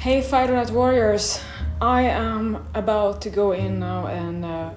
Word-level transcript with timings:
Hey, 0.00 0.22
Fighter 0.22 0.52
Diet 0.52 0.70
Warriors! 0.70 1.40
I 1.80 2.02
am 2.02 2.68
about 2.72 3.20
to 3.22 3.30
go 3.30 3.50
in 3.50 3.80
now 3.80 4.06
and 4.06 4.44
uh, 4.44 4.70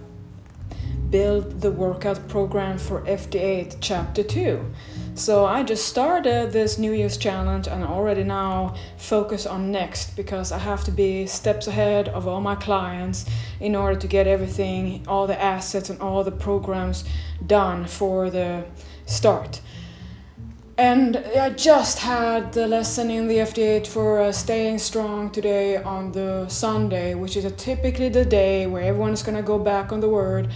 build 1.12 1.62
the 1.62 1.72
workout 1.72 2.28
program 2.28 2.80
for 2.80 3.02
FD8 3.02 3.78
Chapter 3.82 4.24
2. 4.24 4.66
So 5.14 5.46
I 5.46 5.62
just 5.62 5.88
started 5.88 6.52
this 6.52 6.80
New 6.80 6.92
Year's 6.92 7.18
challenge 7.18 7.68
and 7.68 7.84
already 7.84 8.24
now 8.24 8.74
focus 8.98 9.46
on 9.46 9.72
next 9.72 10.16
because 10.16 10.52
I 10.52 10.58
have 10.58 10.84
to 10.86 10.92
be 10.92 11.28
steps 11.28 11.68
ahead 11.68 12.10
of 12.10 12.28
all 12.28 12.42
my 12.42 12.56
clients 12.56 13.30
in 13.60 13.76
order 13.76 14.00
to 14.00 14.08
get 14.08 14.26
everything, 14.26 15.06
all 15.08 15.28
the 15.28 15.40
assets 15.40 15.92
and 15.92 16.02
all 16.02 16.24
the 16.24 16.32
programs 16.32 17.06
done 17.46 17.86
for 17.86 18.32
the 18.32 18.66
start. 19.06 19.62
And 20.82 21.18
I 21.18 21.52
just 21.52 22.00
had 22.00 22.54
the 22.54 22.68
lesson 22.68 23.12
in 23.12 23.28
the 23.28 23.36
FD8 23.36 23.86
for 23.86 24.20
uh, 24.20 24.32
staying 24.32 24.80
strong 24.80 25.30
today 25.30 25.78
on 25.78 26.12
the 26.12 26.50
Sunday, 26.50 27.14
which 27.14 27.38
is 27.38 27.46
typically 27.56 28.10
the 28.10 28.26
day 28.26 28.66
where 28.66 28.82
everyone's 28.82 29.22
gonna 29.22 29.44
go 29.44 29.60
back 29.60 29.92
on 29.92 30.00
the 30.00 30.10
word 30.10 30.52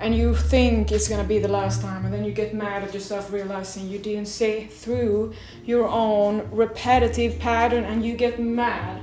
and 0.00 0.16
you 0.16 0.34
think 0.34 0.90
it's 0.90 1.06
gonna 1.06 1.22
be 1.22 1.38
the 1.38 1.46
last 1.46 1.80
time, 1.80 2.04
and 2.04 2.12
then 2.12 2.24
you 2.24 2.32
get 2.32 2.54
mad 2.54 2.82
at 2.82 2.92
yourself 2.92 3.32
realizing 3.32 3.88
you 3.88 4.00
didn't 4.00 4.26
say 4.26 4.66
through 4.66 5.32
your 5.64 5.86
own 5.86 6.48
repetitive 6.50 7.38
pattern 7.38 7.84
and 7.84 8.04
you 8.04 8.16
get 8.16 8.40
mad. 8.40 9.00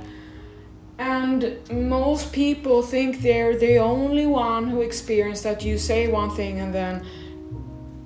And 0.98 1.58
most 1.70 2.34
people 2.34 2.82
think 2.82 3.22
they're 3.22 3.56
the 3.56 3.78
only 3.78 4.26
one 4.26 4.68
who 4.68 4.82
experience 4.82 5.40
that 5.40 5.64
you 5.64 5.78
say 5.78 6.08
one 6.08 6.36
thing 6.36 6.60
and 6.60 6.74
then 6.74 7.02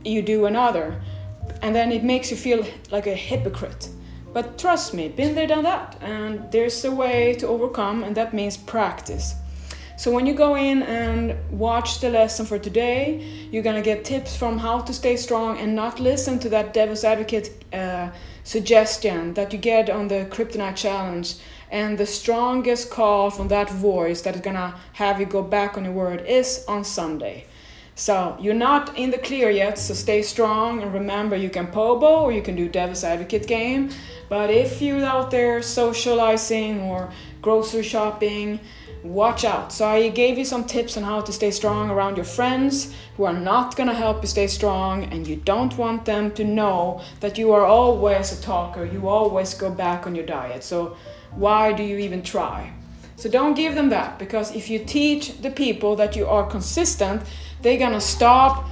you 0.05 0.23
do 0.23 0.47
another 0.47 1.02
and 1.62 1.74
then 1.74 1.92
it 1.92 2.05
makes 2.05 2.30
you 2.30 2.37
feel 2.37 2.64
like 2.91 3.06
a 3.06 3.14
hypocrite. 3.14 3.88
But 4.32 4.59
trust 4.59 4.95
me, 4.95 5.09
been 5.09 5.34
there, 5.34 5.46
done 5.46 5.64
that, 5.64 5.96
and 6.00 6.50
there's 6.52 6.84
a 6.84 6.92
way 6.92 7.34
to 7.34 7.48
overcome, 7.48 8.05
and 8.05 8.16
that 8.16 8.33
means 8.33 8.56
practice. 8.56 9.34
So 10.00 10.11
when 10.11 10.25
you 10.25 10.33
go 10.33 10.56
in 10.56 10.83
and 10.83 11.36
watch 11.50 12.00
the 12.00 12.08
lesson 12.08 12.47
for 12.47 12.58
today, 12.58 13.22
you're 13.50 13.62
gonna 13.62 13.83
get 13.83 14.02
tips 14.02 14.34
from 14.34 14.56
how 14.56 14.80
to 14.80 14.94
stay 14.94 15.17
strong 15.17 15.58
and 15.58 15.77
not 15.77 16.00
listen 16.00 16.39
to 16.39 16.48
that 16.48 16.72
devil's 16.72 17.05
advocate 17.05 17.50
uh, 17.74 18.08
suggestion 18.42 19.34
that 19.34 19.52
you 19.52 19.58
get 19.58 19.91
on 19.91 20.08
the 20.08 20.27
Kryptonite 20.30 20.77
challenge. 20.77 21.34
And 21.70 21.98
the 21.98 22.06
strongest 22.06 22.91
call 22.91 23.30
from 23.30 23.48
that 23.48 23.69
voice 23.69 24.22
that 24.22 24.34
is 24.34 24.41
gonna 24.41 24.74
have 24.95 25.20
you 25.20 25.27
go 25.27 25.42
back 25.42 25.77
on 25.77 25.84
your 25.84 25.92
word 25.92 26.24
is 26.27 26.64
on 26.67 26.83
Sunday. 26.83 27.45
So 28.01 28.34
you're 28.41 28.55
not 28.55 28.97
in 28.97 29.11
the 29.11 29.19
clear 29.19 29.51
yet, 29.51 29.79
so 29.79 29.93
stay 29.93 30.23
strong 30.23 30.81
and 30.81 30.95
remember 30.95 31.37
you 31.37 31.51
can 31.51 31.67
pobo 31.67 32.23
or 32.23 32.33
you 32.33 32.41
can 32.41 32.57
do 32.57 32.67
devil's 32.67 33.05
advocate 33.05 33.47
game. 33.47 33.91
But 34.31 34.48
if 34.48 34.81
you're 34.81 35.05
out 35.05 35.31
there 35.31 35.61
socializing 35.61 36.81
or 36.81 37.12
grocery 37.42 37.83
shopping, 37.83 38.59
watch 39.03 39.45
out. 39.45 39.70
So 39.70 39.87
I 39.87 40.09
gave 40.09 40.39
you 40.39 40.47
some 40.47 40.65
tips 40.65 40.97
on 40.97 41.03
how 41.03 41.20
to 41.20 41.31
stay 41.31 41.51
strong 41.51 41.91
around 41.91 42.17
your 42.17 42.25
friends 42.25 42.95
who 43.19 43.25
are 43.25 43.39
not 43.39 43.77
gonna 43.77 43.92
help 43.92 44.23
you 44.23 44.29
stay 44.29 44.47
strong 44.47 45.05
and 45.05 45.27
you 45.27 45.37
don't 45.37 45.77
want 45.77 46.07
them 46.07 46.31
to 46.37 46.42
know 46.42 47.03
that 47.20 47.37
you 47.37 47.53
are 47.53 47.67
always 47.67 48.33
a 48.33 48.41
talker, 48.41 48.87
you 48.87 49.09
always 49.09 49.53
go 49.53 49.70
back 49.70 50.07
on 50.07 50.14
your 50.14 50.25
diet. 50.25 50.64
So 50.64 50.97
why 51.33 51.75
do 51.75 51.83
you 51.83 51.98
even 51.98 52.23
try? 52.23 52.73
So 53.21 53.29
don't 53.29 53.53
give 53.53 53.75
them 53.75 53.91
that 53.91 54.19
because 54.19 54.57
if 54.57 54.71
you 54.71 54.79
teach 54.79 55.43
the 55.43 55.51
people 55.51 55.95
that 55.97 56.17
you 56.17 56.27
are 56.27 56.47
consistent, 56.47 57.21
they're 57.61 57.77
gonna 57.77 58.01
stop 58.01 58.67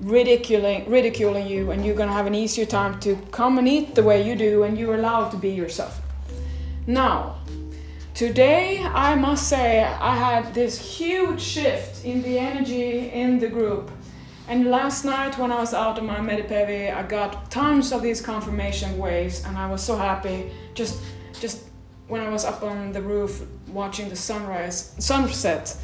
ridiculing 0.00 0.88
ridiculing 0.88 1.46
you 1.46 1.70
and 1.70 1.84
you're 1.84 1.94
gonna 1.94 2.14
have 2.14 2.26
an 2.26 2.34
easier 2.34 2.64
time 2.64 2.98
to 3.00 3.16
come 3.30 3.58
and 3.58 3.68
eat 3.68 3.94
the 3.94 4.02
way 4.02 4.26
you 4.26 4.34
do 4.34 4.62
and 4.62 4.78
you're 4.78 4.94
allowed 4.94 5.28
to 5.32 5.36
be 5.36 5.50
yourself. 5.50 6.00
Now, 6.86 7.40
today 8.14 8.82
I 8.82 9.16
must 9.16 9.50
say 9.50 9.84
I 9.84 10.16
had 10.16 10.54
this 10.54 10.96
huge 10.96 11.42
shift 11.42 12.02
in 12.02 12.22
the 12.22 12.38
energy 12.38 13.10
in 13.10 13.38
the 13.38 13.48
group. 13.48 13.90
And 14.48 14.70
last 14.70 15.04
night 15.04 15.36
when 15.36 15.52
I 15.52 15.60
was 15.60 15.74
out 15.74 15.98
on 15.98 16.06
my 16.06 16.20
Medipevi, 16.20 16.90
I 16.90 17.02
got 17.02 17.50
tons 17.50 17.92
of 17.92 18.00
these 18.00 18.22
confirmation 18.22 18.96
waves 18.96 19.44
and 19.44 19.58
I 19.58 19.70
was 19.70 19.82
so 19.82 19.94
happy 19.94 20.50
just 20.72 21.02
just 21.38 21.64
when 22.08 22.20
I 22.22 22.28
was 22.28 22.44
up 22.44 22.62
on 22.62 22.92
the 22.92 23.00
roof 23.00 23.42
watching 23.72 24.08
the 24.08 24.16
sunrise 24.16 24.94
sunset 24.98 25.76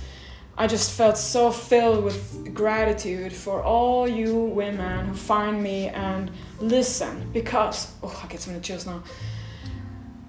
I 0.59 0.67
just 0.67 0.93
felt 0.93 1.19
so 1.19 1.51
filled 1.51 2.03
with 2.03 2.55
gratitude 2.55 3.33
for 3.33 3.63
all 3.63 4.09
you 4.09 4.35
women 4.35 5.07
who 5.07 5.15
find 5.15 5.63
me 5.63 5.89
and 5.89 6.31
listen 6.61 7.29
because, 7.33 7.93
oh, 8.03 8.21
I 8.25 8.27
get 8.27 8.41
so 8.41 8.51
many 8.51 8.63
chills 8.63 8.87
now. 8.87 9.03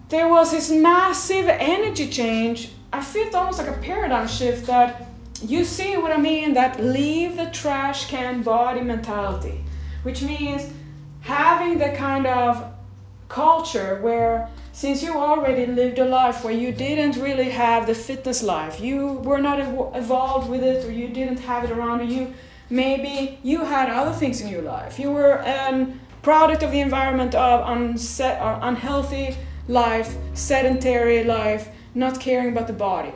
There 0.10 0.28
was 0.28 0.52
this 0.52 0.70
massive 0.70 1.48
energy 1.48 2.10
change. 2.10 2.72
I 2.92 3.02
feel 3.02 3.34
almost 3.34 3.60
like 3.60 3.70
a 3.70 3.80
paradigm 3.80 4.28
shift 4.28 4.68
that 4.68 5.08
you 5.42 5.64
see 5.64 5.96
what 5.96 6.12
I 6.12 6.18
mean 6.18 6.54
that 6.56 6.84
leave 6.84 7.38
the 7.38 7.46
trash 7.52 8.10
can 8.10 8.42
body 8.42 8.82
mentality, 8.82 9.64
which 10.04 10.22
means 10.22 10.70
having 11.22 11.78
the 11.78 11.92
kind 11.92 12.28
of 12.28 12.74
culture 13.30 14.00
where 14.02 14.50
since 14.78 15.02
you 15.02 15.12
already 15.18 15.66
lived 15.66 15.98
a 15.98 16.06
life 16.06 16.44
where 16.44 16.54
you 16.54 16.68
mm-hmm. 16.68 16.78
didn't 16.78 17.16
really 17.20 17.50
have 17.50 17.88
the 17.88 17.96
fitness 17.96 18.44
life, 18.44 18.80
you 18.80 19.14
were 19.30 19.40
not 19.40 19.60
evolved 19.96 20.52
with 20.52 20.64
it, 20.64 20.86
or 20.86 20.92
you 20.92 21.08
didn't 21.08 21.40
have 21.40 21.64
it 21.64 21.72
around 21.72 22.00
or 22.00 22.04
you, 22.04 22.32
maybe 22.70 23.40
you 23.42 23.66
had 23.66 23.90
other 23.90 24.12
things 24.12 24.40
in 24.40 24.48
your 24.50 24.62
life. 24.62 25.00
You 25.00 25.10
were 25.12 25.38
a 25.38 25.88
product 26.22 26.62
of 26.62 26.72
the 26.72 26.80
environment 26.80 27.34
of 27.34 27.68
unset, 27.68 28.40
or 28.40 28.50
uh, 28.50 28.70
unhealthy 28.70 29.36
life, 29.68 30.16
sedentary 30.36 31.24
life, 31.24 31.70
not 31.96 32.20
caring 32.20 32.50
about 32.52 32.68
the 32.68 32.74
body. 32.74 33.14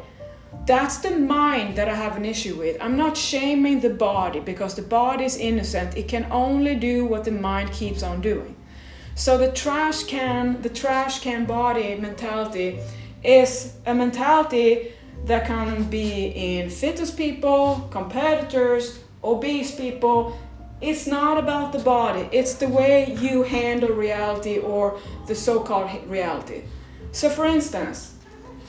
That's 0.65 0.97
the 0.97 1.11
mind 1.11 1.75
that 1.77 1.87
I 1.87 1.93
have 1.93 2.17
an 2.17 2.25
issue 2.25 2.55
with. 2.55 2.75
I'm 2.81 2.97
not 2.97 3.15
shaming 3.15 3.81
the 3.81 3.91
body 3.91 4.39
because 4.39 4.73
the 4.73 4.81
body 4.81 5.25
is 5.25 5.37
innocent. 5.37 5.95
It 5.95 6.07
can 6.07 6.25
only 6.31 6.73
do 6.73 7.05
what 7.05 7.23
the 7.23 7.31
mind 7.31 7.71
keeps 7.71 8.01
on 8.01 8.19
doing. 8.19 8.55
So 9.21 9.37
the 9.37 9.51
trash 9.51 10.05
can, 10.05 10.63
the 10.63 10.69
trash 10.69 11.19
can 11.19 11.45
body 11.45 11.93
mentality 11.93 12.79
is 13.23 13.73
a 13.85 13.93
mentality 13.93 14.93
that 15.25 15.45
can 15.45 15.83
be 15.91 16.29
in 16.29 16.71
fitness 16.71 17.11
people, 17.11 17.87
competitors, 17.91 18.97
obese 19.23 19.75
people. 19.75 20.39
It's 20.81 21.05
not 21.05 21.37
about 21.37 21.71
the 21.71 21.77
body, 21.77 22.29
it's 22.31 22.55
the 22.55 22.67
way 22.67 23.15
you 23.21 23.43
handle 23.43 23.89
reality 23.89 24.57
or 24.57 24.99
the 25.27 25.35
so 25.35 25.59
called 25.59 25.91
reality. 26.07 26.63
So, 27.11 27.29
for 27.29 27.45
instance, 27.45 28.15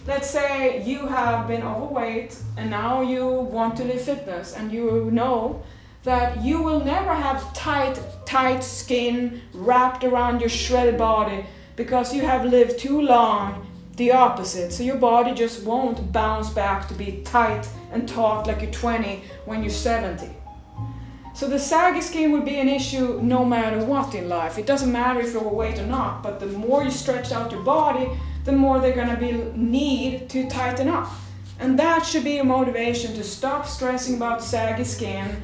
let's 0.06 0.28
say 0.28 0.84
you 0.84 1.06
have 1.06 1.48
been 1.48 1.62
overweight 1.62 2.36
and 2.58 2.68
now 2.68 3.00
you 3.00 3.26
want 3.26 3.78
to 3.78 3.84
live 3.84 4.02
fitness 4.02 4.54
and 4.54 4.70
you 4.70 5.10
know 5.10 5.62
that 6.04 6.42
you 6.42 6.62
will 6.62 6.84
never 6.84 7.14
have 7.14 7.52
tight, 7.54 8.00
tight 8.26 8.64
skin 8.64 9.40
wrapped 9.52 10.04
around 10.04 10.40
your 10.40 10.48
shredded 10.48 10.98
body 10.98 11.46
because 11.76 12.14
you 12.14 12.22
have 12.22 12.44
lived 12.44 12.78
too 12.78 13.00
long 13.00 13.66
the 13.96 14.12
opposite. 14.12 14.72
So 14.72 14.82
your 14.82 14.96
body 14.96 15.32
just 15.34 15.64
won't 15.64 16.12
bounce 16.12 16.50
back 16.50 16.88
to 16.88 16.94
be 16.94 17.22
tight 17.24 17.68
and 17.92 18.08
taut 18.08 18.46
like 18.46 18.62
you're 18.62 18.70
20 18.70 19.22
when 19.44 19.62
you're 19.62 19.70
70. 19.70 20.28
So 21.34 21.48
the 21.48 21.58
saggy 21.58 22.00
skin 22.00 22.32
would 22.32 22.44
be 22.44 22.56
an 22.58 22.68
issue 22.68 23.20
no 23.22 23.44
matter 23.44 23.84
what 23.84 24.14
in 24.14 24.28
life. 24.28 24.58
It 24.58 24.66
doesn't 24.66 24.92
matter 24.92 25.20
if 25.20 25.32
you're 25.32 25.42
overweight 25.42 25.78
or 25.78 25.86
not, 25.86 26.22
but 26.22 26.40
the 26.40 26.46
more 26.46 26.84
you 26.84 26.90
stretch 26.90 27.32
out 27.32 27.52
your 27.52 27.62
body, 27.62 28.08
the 28.44 28.52
more 28.52 28.80
they're 28.80 28.94
gonna 28.94 29.16
be 29.16 29.32
need 29.54 30.28
to 30.30 30.48
tighten 30.48 30.88
up. 30.88 31.10
And 31.58 31.78
that 31.78 32.04
should 32.04 32.24
be 32.24 32.38
a 32.38 32.44
motivation 32.44 33.14
to 33.14 33.24
stop 33.24 33.66
stressing 33.66 34.16
about 34.16 34.42
saggy 34.42 34.84
skin 34.84 35.42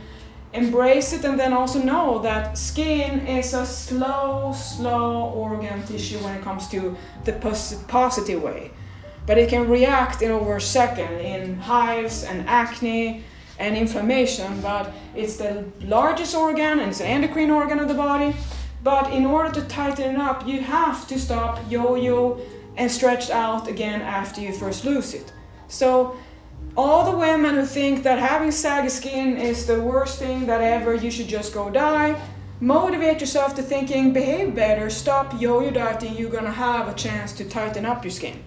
embrace 0.52 1.12
it 1.12 1.24
and 1.24 1.38
then 1.38 1.52
also 1.52 1.82
know 1.82 2.18
that 2.20 2.56
skin 2.56 3.26
is 3.26 3.54
a 3.54 3.66
slow, 3.66 4.52
slow 4.56 5.30
organ 5.30 5.84
tissue 5.86 6.18
when 6.18 6.34
it 6.34 6.42
comes 6.42 6.68
to 6.68 6.96
the 7.24 7.32
positive 7.88 8.42
way. 8.42 8.70
But 9.26 9.36
it 9.36 9.50
can 9.50 9.68
react 9.68 10.22
in 10.22 10.30
over 10.30 10.56
a 10.56 10.60
second 10.60 11.12
in 11.20 11.56
hives 11.58 12.24
and 12.24 12.48
acne 12.48 13.24
and 13.58 13.76
inflammation. 13.76 14.60
But 14.62 14.92
it's 15.14 15.36
the 15.36 15.66
largest 15.80 16.34
organ 16.34 16.80
and 16.80 16.90
it's 16.90 17.00
an 17.00 17.06
endocrine 17.06 17.50
organ 17.50 17.78
of 17.78 17.88
the 17.88 17.94
body. 17.94 18.34
But 18.82 19.12
in 19.12 19.26
order 19.26 19.52
to 19.60 19.66
tighten 19.68 20.14
it 20.14 20.18
up, 20.18 20.46
you 20.46 20.60
have 20.60 21.06
to 21.08 21.18
stop 21.18 21.60
yo 21.68 21.96
yo 21.96 22.40
and 22.76 22.90
stretch 22.90 23.28
out 23.28 23.68
again 23.68 24.00
after 24.00 24.40
you 24.40 24.52
first 24.52 24.84
lose 24.84 25.12
it. 25.12 25.32
So 25.66 26.16
all 26.78 27.10
the 27.10 27.18
women 27.18 27.56
who 27.56 27.66
think 27.66 28.04
that 28.04 28.20
having 28.20 28.52
saggy 28.52 28.88
skin 28.88 29.36
is 29.36 29.66
the 29.66 29.82
worst 29.82 30.20
thing 30.20 30.46
that 30.46 30.60
ever, 30.60 30.94
you 30.94 31.10
should 31.10 31.26
just 31.26 31.52
go 31.52 31.68
die. 31.68 32.14
Motivate 32.60 33.20
yourself 33.20 33.56
to 33.56 33.62
thinking, 33.62 34.12
behave 34.12 34.54
better, 34.54 34.88
stop 34.88 35.40
yo-yo 35.40 35.72
dieting, 35.72 36.14
you're 36.14 36.30
gonna 36.30 36.52
have 36.52 36.86
a 36.86 36.94
chance 36.94 37.32
to 37.32 37.44
tighten 37.44 37.84
up 37.84 38.04
your 38.04 38.12
skin. 38.12 38.44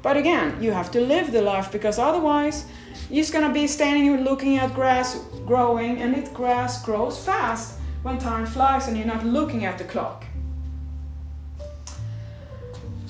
But 0.00 0.16
again, 0.16 0.62
you 0.62 0.70
have 0.70 0.92
to 0.92 1.00
live 1.00 1.32
the 1.32 1.42
life 1.42 1.72
because 1.72 1.98
otherwise, 1.98 2.66
you're 3.10 3.26
gonna 3.32 3.52
be 3.52 3.66
standing 3.66 4.14
and 4.14 4.24
looking 4.24 4.58
at 4.58 4.74
grass 4.74 5.18
growing, 5.44 6.00
and 6.00 6.14
it 6.14 6.32
grass 6.32 6.84
grows 6.84 7.18
fast 7.18 7.80
when 8.04 8.16
time 8.18 8.46
flies 8.46 8.86
and 8.86 8.96
you're 8.96 9.06
not 9.06 9.26
looking 9.26 9.64
at 9.64 9.78
the 9.78 9.84
clock. 9.84 10.24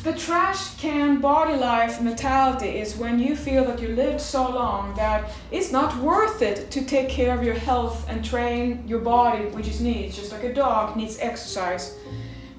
The 0.02 0.12
trash 0.12 0.74
can 0.78 1.20
body 1.20 1.56
life 1.56 2.00
mentality 2.00 2.80
is 2.80 2.96
when 2.96 3.20
you 3.20 3.36
feel 3.36 3.64
that 3.64 3.80
you 3.80 3.88
lived 3.88 4.20
so 4.20 4.50
long 4.50 4.94
that 4.96 5.30
it's 5.52 5.70
not 5.70 5.96
worth 5.98 6.42
it 6.42 6.72
to 6.72 6.84
take 6.84 7.08
care 7.08 7.36
of 7.38 7.44
your 7.44 7.54
health 7.54 8.08
and 8.08 8.24
train 8.24 8.82
your 8.88 8.98
body, 8.98 9.44
which 9.46 9.68
is 9.68 9.80
needs, 9.80 10.16
just 10.16 10.32
like 10.32 10.42
a 10.42 10.52
dog 10.52 10.96
needs 10.96 11.18
exercise. 11.20 11.96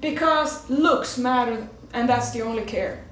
Because 0.00 0.68
looks 0.70 1.18
matter, 1.18 1.68
and 1.92 2.08
that's 2.08 2.30
the 2.30 2.40
only 2.40 2.64
care. 2.64 3.04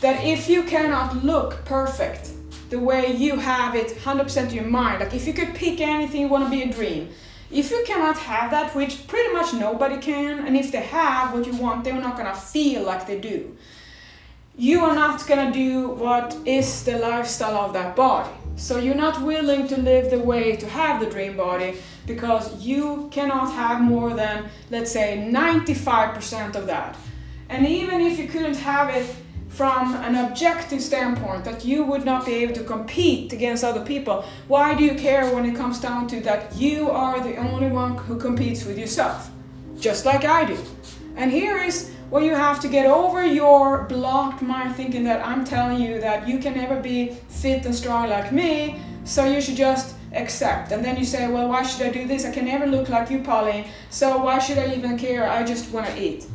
That 0.00 0.24
if 0.24 0.48
you 0.48 0.62
cannot 0.62 1.24
look 1.24 1.64
perfect 1.64 2.30
the 2.70 2.78
way 2.78 3.16
you 3.16 3.36
have 3.36 3.74
it 3.74 3.88
100% 3.96 4.48
in 4.48 4.54
your 4.54 4.64
mind, 4.64 5.00
like 5.00 5.14
if 5.14 5.26
you 5.26 5.32
could 5.32 5.54
pick 5.54 5.80
anything 5.80 6.20
you 6.20 6.28
want 6.28 6.44
to 6.44 6.50
be 6.50 6.62
a 6.62 6.72
dream, 6.72 7.08
if 7.50 7.70
you 7.70 7.84
cannot 7.86 8.18
have 8.18 8.50
that, 8.50 8.74
which 8.74 9.06
pretty 9.06 9.32
much 9.32 9.52
nobody 9.54 9.98
can, 9.98 10.46
and 10.46 10.56
if 10.56 10.72
they 10.72 10.82
have 10.82 11.32
what 11.32 11.46
you 11.46 11.54
want, 11.56 11.84
they're 11.84 12.00
not 12.00 12.16
gonna 12.16 12.34
feel 12.34 12.82
like 12.82 13.06
they 13.06 13.20
do. 13.20 13.56
You 14.58 14.80
are 14.84 14.94
not 14.94 15.26
gonna 15.26 15.52
do 15.52 15.90
what 15.90 16.36
is 16.44 16.82
the 16.84 16.98
lifestyle 16.98 17.56
of 17.56 17.72
that 17.74 17.94
body. 17.94 18.30
So 18.56 18.78
you're 18.78 18.94
not 18.94 19.20
willing 19.20 19.68
to 19.68 19.76
live 19.76 20.10
the 20.10 20.18
way 20.18 20.56
to 20.56 20.66
have 20.66 20.98
the 20.98 21.10
dream 21.10 21.36
body 21.36 21.76
because 22.06 22.64
you 22.64 23.08
cannot 23.12 23.52
have 23.52 23.82
more 23.82 24.14
than, 24.14 24.48
let's 24.70 24.90
say, 24.90 25.28
95% 25.30 26.56
of 26.56 26.66
that. 26.66 26.96
And 27.50 27.66
even 27.66 28.00
if 28.00 28.18
you 28.18 28.26
couldn't 28.28 28.56
have 28.56 28.88
it 28.88 29.14
from 29.56 29.94
an 30.04 30.14
objective 30.16 30.82
standpoint 30.82 31.42
that 31.42 31.64
you 31.64 31.82
would 31.82 32.04
not 32.04 32.26
be 32.26 32.34
able 32.34 32.52
to 32.52 32.62
compete 32.62 33.32
against 33.32 33.64
other 33.64 33.82
people, 33.82 34.22
why 34.48 34.74
do 34.74 34.84
you 34.84 34.94
care 34.94 35.34
when 35.34 35.46
it 35.46 35.56
comes 35.56 35.80
down 35.80 36.06
to 36.06 36.20
that 36.20 36.54
you 36.54 36.90
are 36.90 37.20
the 37.20 37.36
only 37.36 37.68
one 37.68 37.96
who 37.96 38.18
competes 38.18 38.66
with 38.66 38.78
yourself? 38.78 39.30
Just 39.78 40.04
like 40.04 40.26
I 40.26 40.44
do. 40.44 40.58
And 41.16 41.30
here 41.30 41.56
is 41.56 41.90
where 42.10 42.22
you 42.22 42.34
have 42.34 42.60
to 42.60 42.68
get 42.68 42.84
over 42.84 43.24
your 43.24 43.84
blocked 43.84 44.42
mind 44.42 44.76
thinking 44.76 45.04
that 45.04 45.26
I'm 45.26 45.42
telling 45.42 45.80
you 45.80 46.02
that 46.02 46.28
you 46.28 46.38
can 46.38 46.54
never 46.54 46.78
be 46.78 47.16
fit 47.30 47.64
and 47.64 47.74
strong 47.74 48.10
like 48.10 48.32
me, 48.32 48.78
so 49.04 49.24
you 49.24 49.40
should 49.40 49.56
just 49.56 49.96
accept. 50.12 50.70
And 50.70 50.84
then 50.84 50.98
you 50.98 51.06
say, 51.06 51.28
well, 51.28 51.48
why 51.48 51.62
should 51.62 51.86
I 51.86 51.90
do 51.90 52.06
this? 52.06 52.26
I 52.26 52.30
can 52.30 52.44
never 52.44 52.66
look 52.66 52.90
like 52.90 53.10
you, 53.10 53.20
Pauline, 53.20 53.64
so 53.88 54.18
why 54.18 54.38
should 54.38 54.58
I 54.58 54.74
even 54.74 54.98
care? 54.98 55.26
I 55.26 55.44
just 55.44 55.72
want 55.72 55.86
to 55.86 55.98
eat. 55.98 56.26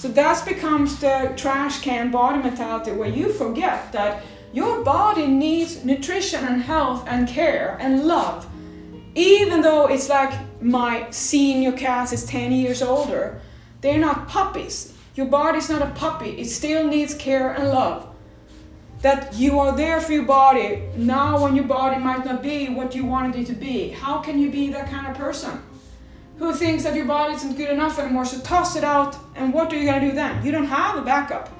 So 0.00 0.08
that 0.08 0.46
becomes 0.46 0.98
the 0.98 1.34
trash 1.36 1.82
can 1.82 2.10
body 2.10 2.42
mentality 2.42 2.92
where 2.92 3.10
you 3.10 3.34
forget 3.34 3.92
that 3.92 4.22
your 4.50 4.82
body 4.82 5.26
needs 5.26 5.84
nutrition 5.84 6.42
and 6.42 6.62
health 6.62 7.04
and 7.06 7.28
care 7.28 7.76
and 7.78 8.06
love. 8.06 8.48
Even 9.14 9.60
though 9.60 9.88
it's 9.88 10.08
like 10.08 10.32
my 10.62 11.06
senior 11.10 11.72
cast 11.72 12.14
is 12.14 12.24
10 12.24 12.50
years 12.50 12.80
older, 12.80 13.42
they're 13.82 13.98
not 13.98 14.26
puppies. 14.26 14.94
Your 15.16 15.26
body's 15.26 15.68
not 15.68 15.82
a 15.82 15.90
puppy, 15.90 16.30
it 16.30 16.46
still 16.46 16.86
needs 16.86 17.12
care 17.12 17.52
and 17.52 17.68
love. 17.68 18.08
That 19.02 19.34
you 19.34 19.58
are 19.58 19.76
there 19.76 20.00
for 20.00 20.14
your 20.14 20.24
body 20.24 20.82
now 20.96 21.42
when 21.42 21.54
your 21.54 21.66
body 21.66 22.00
might 22.00 22.24
not 22.24 22.42
be 22.42 22.70
what 22.70 22.94
you 22.94 23.04
wanted 23.04 23.36
it 23.36 23.46
to 23.48 23.52
be. 23.52 23.90
How 23.90 24.20
can 24.20 24.38
you 24.38 24.50
be 24.50 24.72
that 24.72 24.88
kind 24.88 25.08
of 25.08 25.14
person? 25.18 25.60
Who 26.40 26.54
thinks 26.54 26.84
that 26.84 26.96
your 26.96 27.04
body 27.04 27.34
isn't 27.34 27.58
good 27.58 27.68
enough 27.68 27.98
anymore, 27.98 28.24
so 28.24 28.40
toss 28.40 28.74
it 28.74 28.82
out, 28.82 29.14
and 29.36 29.52
what 29.52 29.70
are 29.70 29.76
you 29.76 29.84
gonna 29.84 30.00
do 30.00 30.12
then? 30.12 30.42
You 30.42 30.50
don't 30.50 30.64
have 30.64 30.96
a 30.96 31.02
backup. 31.02 31.50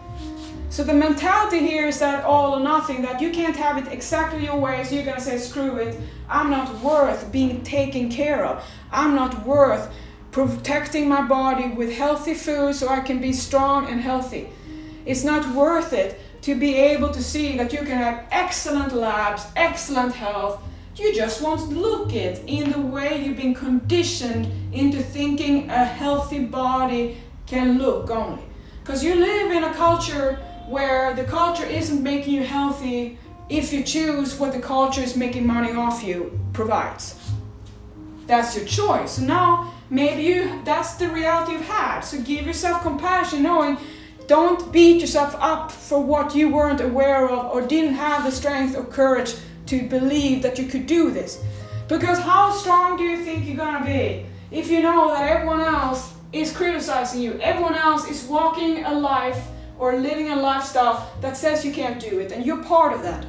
So 0.71 0.83
the 0.83 0.95
mentality 0.95 1.59
here 1.59 1.87
is 1.87 1.99
that 1.99 2.25
all 2.25 2.55
or 2.55 2.61
nothing, 2.61 3.03
that 3.03 3.21
you 3.21 3.31
can't 3.31 3.57
have 3.57 3.77
it 3.77 3.93
exactly 3.93 4.43
your 4.43 4.57
way, 4.57 4.83
so 4.83 4.95
you're 4.95 5.05
gonna 5.05 5.21
say, 5.21 5.37
screw 5.37 5.77
it, 5.77 6.01
I'm 6.31 6.49
not 6.49 6.81
worth 6.81 7.31
being 7.31 7.63
taken 7.63 8.09
care 8.09 8.43
of. 8.47 8.65
I'm 8.91 9.15
not 9.15 9.45
worth 9.45 9.93
protecting 10.31 11.07
my 11.09 11.21
body 11.21 11.69
with 11.69 11.93
healthy 11.93 12.33
food 12.33 12.75
so 12.75 12.89
I 12.89 13.01
can 13.01 13.21
be 13.21 13.35
strong 13.35 13.87
and 13.87 14.01
healthy. 14.01 14.49
It's 15.05 15.25
not 15.25 15.55
worth 15.55 15.93
it 15.93 16.19
to 16.43 16.55
be 16.59 16.75
able 16.77 17.11
to 17.11 17.23
see 17.23 17.55
that 17.59 17.71
you 17.75 17.81
can 17.81 17.99
have 17.99 18.25
excellent 18.31 18.95
labs, 18.95 19.45
excellent 19.57 20.15
health, 20.15 20.63
you 21.01 21.15
just 21.15 21.41
won't 21.41 21.69
look 21.71 22.13
it 22.13 22.43
in 22.47 22.71
the 22.71 22.81
way 22.81 23.25
you've 23.25 23.37
been 23.37 23.55
conditioned 23.55 24.47
into 24.75 25.03
thinking 25.03 25.71
a 25.71 25.85
healthy 25.85 26.45
body 26.45 27.17
can 27.47 27.79
look 27.79 28.11
only. 28.11 28.43
Because 28.83 29.03
you 29.03 29.15
live 29.15 29.51
in 29.51 29.65
a 29.65 29.75
culture 29.75 30.37
where 30.69 31.15
the 31.15 31.25
culture 31.25 31.65
isn't 31.65 32.03
making 32.03 32.35
you 32.35 32.45
healthy 32.45 33.19
if 33.49 33.73
you 33.73 33.83
choose 33.83 34.39
what 34.39 34.53
the 34.53 34.61
culture 34.61 35.01
is 35.01 35.17
making 35.17 35.47
money 35.47 35.73
off 35.73 36.05
you 36.05 36.39
provides. 36.53 37.17
That's 38.27 38.55
your 38.55 38.67
choice. 38.67 39.13
So 39.13 39.23
now 39.23 39.73
maybe 39.89 40.23
you 40.23 40.63
that's 40.65 40.95
the 40.95 41.09
reality 41.09 41.53
you've 41.53 41.67
had. 41.67 42.01
So 42.03 42.21
give 42.21 42.47
yourself 42.47 42.83
compassion 42.83 43.43
knowing 43.43 43.79
don't 44.29 44.71
beat 44.71 45.01
yourself 45.01 45.35
up 45.41 45.73
for 45.73 46.01
what 46.01 46.37
you 46.37 46.49
weren't 46.51 46.81
aware 46.81 47.29
of 47.29 47.53
or 47.53 47.61
didn't 47.67 47.95
have 47.95 48.23
the 48.23 48.31
strength 48.31 48.77
or 48.77 48.85
courage 48.85 49.35
to 49.71 49.89
believe 49.89 50.43
that 50.43 50.59
you 50.59 50.67
could 50.67 50.87
do 50.87 51.11
this. 51.11 51.43
Because 51.89 52.19
how 52.19 52.51
strong 52.51 52.97
do 52.97 53.05
you 53.05 53.25
think 53.25 53.47
you're 53.47 53.57
gonna 53.57 53.85
be 53.85 54.27
if 54.51 54.69
you 54.69 54.83
know 54.83 55.09
that 55.15 55.31
everyone 55.31 55.61
else 55.61 56.13
is 56.33 56.53
criticizing 56.53 57.23
you, 57.23 57.39
everyone 57.41 57.77
else 57.77 58.09
is 58.11 58.25
walking 58.25 58.85
a 58.85 58.93
life 58.93 59.41
or 59.79 59.97
living 59.97 60.31
a 60.31 60.37
lifestyle 60.37 61.11
that 61.21 61.37
says 61.37 61.65
you 61.65 61.73
can't 61.73 62.01
do 62.01 62.19
it, 62.19 62.33
and 62.33 62.45
you're 62.45 62.63
part 62.65 62.93
of 62.93 63.03
that? 63.03 63.25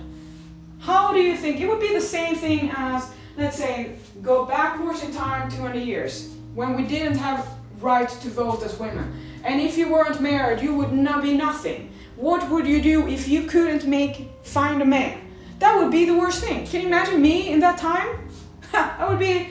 How 0.79 1.13
do 1.13 1.19
you 1.19 1.37
think 1.37 1.61
it 1.61 1.67
would 1.69 1.79
be 1.79 1.93
the 1.93 2.07
same 2.17 2.35
thing 2.35 2.71
as, 2.75 3.09
let's 3.37 3.57
say, 3.57 3.95
go 4.21 4.45
backwards 4.45 5.03
in 5.03 5.13
time 5.13 5.49
200 5.49 5.79
years 5.79 6.35
when 6.55 6.75
we 6.75 6.83
didn't 6.83 7.17
have 7.17 7.47
right 7.79 8.09
to 8.09 8.29
vote 8.29 8.63
as 8.63 8.77
women? 8.79 9.13
And 9.43 9.61
if 9.61 9.77
you 9.77 9.91
weren't 9.91 10.19
married, 10.21 10.61
you 10.61 10.73
would 10.75 10.91
not 10.91 11.21
be 11.21 11.37
nothing. 11.37 11.91
What 12.15 12.49
would 12.49 12.67
you 12.67 12.81
do 12.81 13.07
if 13.07 13.27
you 13.27 13.43
couldn't 13.43 13.85
make 13.85 14.29
find 14.43 14.81
a 14.81 14.85
man? 14.85 15.30
That 15.61 15.77
would 15.77 15.91
be 15.91 16.05
the 16.05 16.17
worst 16.17 16.43
thing. 16.43 16.65
Can 16.65 16.81
you 16.81 16.87
imagine 16.87 17.21
me 17.21 17.51
in 17.51 17.59
that 17.59 17.77
time? 17.77 18.27
I 18.73 19.07
would 19.07 19.19
be, 19.19 19.47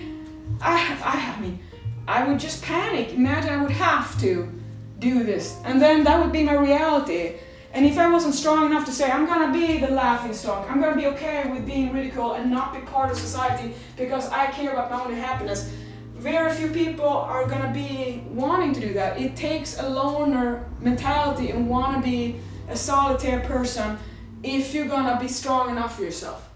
I, 0.60 0.98
I, 1.04 1.36
I 1.36 1.40
mean, 1.40 1.60
I 2.08 2.26
would 2.26 2.40
just 2.40 2.64
panic. 2.64 3.12
Imagine 3.12 3.50
I 3.50 3.62
would 3.62 3.70
have 3.70 4.20
to 4.20 4.52
do 4.98 5.22
this. 5.22 5.56
And 5.64 5.80
then 5.80 6.02
that 6.02 6.20
would 6.20 6.32
be 6.32 6.42
my 6.42 6.54
reality. 6.54 7.34
And 7.72 7.86
if 7.86 7.96
I 7.96 8.10
wasn't 8.10 8.34
strong 8.34 8.66
enough 8.66 8.84
to 8.86 8.92
say, 8.92 9.08
I'm 9.08 9.24
gonna 9.24 9.52
be 9.52 9.78
the 9.78 9.92
laughing 9.92 10.34
stock, 10.34 10.68
I'm 10.68 10.80
gonna 10.80 10.96
be 10.96 11.06
okay 11.06 11.48
with 11.48 11.64
being 11.64 11.92
ridiculed 11.92 12.38
and 12.38 12.50
not 12.50 12.74
be 12.74 12.80
part 12.80 13.12
of 13.12 13.16
society 13.16 13.72
because 13.96 14.28
I 14.30 14.46
care 14.46 14.72
about 14.72 14.90
my 14.90 15.04
own 15.04 15.14
happiness, 15.14 15.70
very 16.16 16.52
few 16.52 16.72
people 16.72 17.06
are 17.06 17.46
gonna 17.46 17.72
be 17.72 18.24
wanting 18.30 18.72
to 18.72 18.80
do 18.80 18.92
that. 18.94 19.20
It 19.20 19.36
takes 19.36 19.78
a 19.78 19.88
loner 19.88 20.68
mentality 20.80 21.50
and 21.50 21.68
wanna 21.68 22.02
be 22.02 22.40
a 22.68 22.76
solitary 22.76 23.46
person 23.46 23.96
if 24.42 24.74
you're 24.74 24.86
gonna 24.86 25.18
be 25.20 25.28
strong 25.28 25.70
enough 25.70 25.96
for 25.96 26.02
yourself. 26.02 26.48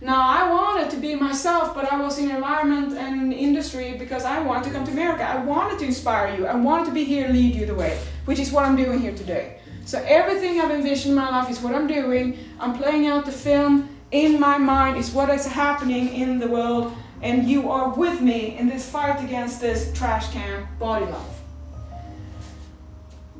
Now, 0.00 0.20
I 0.20 0.50
wanted 0.50 0.90
to 0.90 0.96
be 0.96 1.14
myself, 1.14 1.74
but 1.74 1.92
I 1.92 2.00
was 2.00 2.18
in 2.18 2.30
environment 2.30 2.98
and 2.98 3.32
industry 3.32 3.94
because 3.96 4.24
I 4.24 4.40
wanted 4.40 4.64
to 4.64 4.70
come 4.70 4.84
to 4.84 4.90
America. 4.90 5.22
I 5.22 5.44
wanted 5.44 5.78
to 5.78 5.84
inspire 5.84 6.34
you. 6.36 6.46
I 6.46 6.56
wanted 6.56 6.86
to 6.86 6.92
be 6.92 7.04
here, 7.04 7.28
lead 7.28 7.54
you 7.54 7.66
the 7.66 7.74
way, 7.74 8.00
which 8.24 8.40
is 8.40 8.50
what 8.50 8.64
I'm 8.64 8.74
doing 8.74 8.98
here 8.98 9.14
today. 9.14 9.60
So 9.84 10.02
everything 10.06 10.60
I've 10.60 10.72
envisioned 10.72 11.12
in 11.12 11.16
my 11.16 11.30
life 11.30 11.48
is 11.48 11.60
what 11.60 11.74
I'm 11.74 11.86
doing. 11.86 12.36
I'm 12.58 12.76
playing 12.76 13.06
out 13.06 13.26
the 13.26 13.32
film 13.32 13.88
in 14.10 14.38
my 14.38 14.58
mind 14.58 14.98
is 14.98 15.10
what 15.10 15.30
is 15.30 15.46
happening 15.46 16.08
in 16.08 16.38
the 16.38 16.48
world, 16.48 16.92
and 17.22 17.48
you 17.48 17.70
are 17.70 17.94
with 17.94 18.20
me 18.20 18.58
in 18.58 18.68
this 18.68 18.88
fight 18.88 19.22
against 19.24 19.60
this 19.60 19.92
trash 19.94 20.30
can 20.32 20.68
body 20.78 21.06
life. 21.06 21.41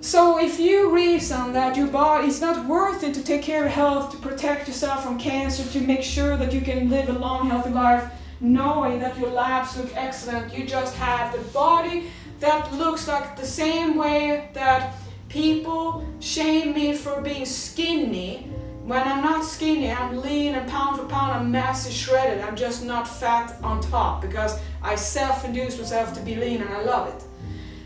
So 0.03 0.41
if 0.41 0.59
you 0.59 0.93
reason 0.93 1.53
that 1.53 1.77
your 1.77 1.87
body 1.87 2.27
is 2.27 2.41
not 2.41 2.67
worth 2.67 3.05
it 3.05 3.15
to 3.15 3.23
take 3.23 3.41
care 3.43 3.67
of 3.67 3.71
health, 3.71 4.11
to 4.11 4.17
protect 4.17 4.67
yourself 4.67 5.05
from 5.05 5.17
cancer, 5.17 5.63
to 5.63 5.87
make 5.87 6.03
sure 6.03 6.37
that 6.37 6.53
you 6.53 6.61
can 6.61 6.91
live 6.91 7.09
a 7.09 7.13
long, 7.13 7.49
healthy 7.49 7.71
life, 7.71 8.13
knowing 8.41 8.99
that 8.99 9.17
your 9.17 9.31
labs 9.31 9.77
look 9.77 9.95
excellent, 9.95 10.53
you 10.53 10.67
just 10.67 10.97
have 10.97 11.33
the 11.33 11.39
body 11.53 12.11
that 12.41 12.75
looks 12.75 13.07
like 13.07 13.37
the 13.37 13.47
same 13.47 13.97
way 13.97 14.51
that 14.55 14.93
people 15.29 16.05
shame 16.19 16.75
me 16.75 16.95
for 16.95 17.21
being 17.21 17.47
skinny. 17.47 18.51
When 18.85 19.07
I'm 19.07 19.23
not 19.23 19.45
skinny, 19.45 19.93
I'm 19.93 20.21
lean 20.21 20.57
and 20.57 20.69
pound 20.69 20.99
for 20.99 21.07
pound, 21.07 21.31
I'm 21.31 21.53
massive 21.53 21.93
shredded. 21.93 22.43
I'm 22.43 22.57
just 22.57 22.85
not 22.85 23.07
fat 23.07 23.57
on 23.63 23.81
top 23.81 24.21
because 24.21 24.59
I 24.83 24.97
self-induce 24.97 25.79
myself 25.79 26.13
to 26.15 26.21
be 26.23 26.35
lean 26.35 26.61
and 26.61 26.71
I 26.71 26.83
love 26.83 27.07
it. 27.07 27.25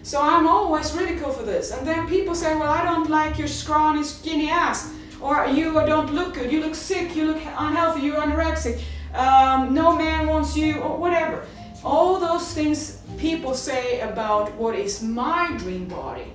So 0.06 0.22
I'm 0.22 0.46
always 0.46 0.92
ridiculed 0.92 1.34
for 1.34 1.42
this. 1.42 1.72
And 1.72 1.84
then 1.84 2.06
people 2.06 2.32
say, 2.36 2.54
well, 2.54 2.70
I 2.70 2.84
don't 2.84 3.10
like 3.10 3.38
your 3.38 3.48
scrawny, 3.48 4.04
skinny 4.04 4.48
ass. 4.48 4.94
Or 5.20 5.46
you 5.46 5.72
don't 5.72 6.14
look 6.14 6.34
good, 6.34 6.52
you 6.52 6.60
look 6.60 6.76
sick, 6.76 7.16
you 7.16 7.25
look 7.25 7.38
unhealthy, 7.38 8.02
you're 8.02 8.14
anorexic. 8.14 8.80
Um, 9.14 9.75
no 9.75 9.96
man 9.96 10.28
wants 10.28 10.56
you, 10.56 10.78
or 10.78 10.96
whatever. 10.96 11.44
All 11.82 12.20
those 12.20 12.52
things 12.52 13.02
people 13.18 13.52
say 13.52 13.98
about 13.98 14.54
what 14.54 14.76
is 14.76 15.02
my 15.02 15.56
dream 15.58 15.88
body. 15.88 16.32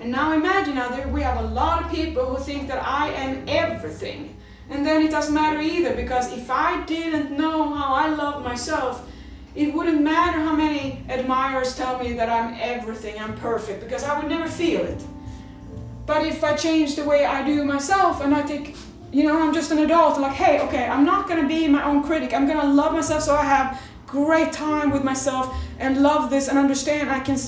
And 0.00 0.10
now 0.10 0.32
imagine 0.32 0.76
now 0.76 0.88
that 0.88 1.12
we 1.12 1.20
have 1.20 1.36
a 1.36 1.48
lot 1.48 1.84
of 1.84 1.90
people 1.90 2.24
who 2.24 2.42
think 2.42 2.66
that 2.68 2.82
I 2.82 3.10
am 3.10 3.44
everything. 3.46 4.38
And 4.70 4.86
then 4.86 5.02
it 5.02 5.10
doesn't 5.10 5.34
matter 5.34 5.60
either 5.60 5.94
because 5.94 6.32
if 6.32 6.50
I 6.50 6.82
didn't 6.86 7.36
know 7.36 7.74
how 7.74 7.92
I 7.92 8.08
love 8.08 8.42
myself, 8.42 9.06
it 9.54 9.74
wouldn't 9.74 10.00
matter 10.00 10.38
how 10.38 10.54
many 10.54 11.04
admirers 11.08 11.76
tell 11.76 11.98
me 11.98 12.14
that 12.14 12.28
I'm 12.28 12.56
everything, 12.58 13.20
I'm 13.20 13.36
perfect, 13.36 13.80
because 13.80 14.02
I 14.02 14.18
would 14.18 14.28
never 14.28 14.48
feel 14.48 14.80
it. 14.80 15.02
But 16.06 16.26
if 16.26 16.42
I 16.42 16.56
change 16.56 16.96
the 16.96 17.04
way 17.04 17.24
I 17.24 17.44
do 17.44 17.64
myself 17.64 18.22
and 18.22 18.34
I 18.34 18.42
think, 18.42 18.76
you 19.12 19.24
know, 19.24 19.38
I'm 19.38 19.52
just 19.52 19.70
an 19.70 19.78
adult, 19.78 20.18
like, 20.18 20.32
hey, 20.32 20.60
okay, 20.60 20.86
I'm 20.86 21.04
not 21.04 21.28
gonna 21.28 21.46
be 21.46 21.68
my 21.68 21.84
own 21.84 22.02
critic. 22.02 22.32
I'm 22.32 22.46
gonna 22.46 22.72
love 22.72 22.92
myself 22.92 23.22
so 23.22 23.34
I 23.34 23.44
have 23.44 23.80
great 24.06 24.52
time 24.52 24.90
with 24.90 25.04
myself 25.04 25.54
and 25.78 26.02
love 26.02 26.30
this 26.30 26.48
and 26.48 26.58
understand 26.58 27.10
I 27.10 27.20
can 27.20 27.38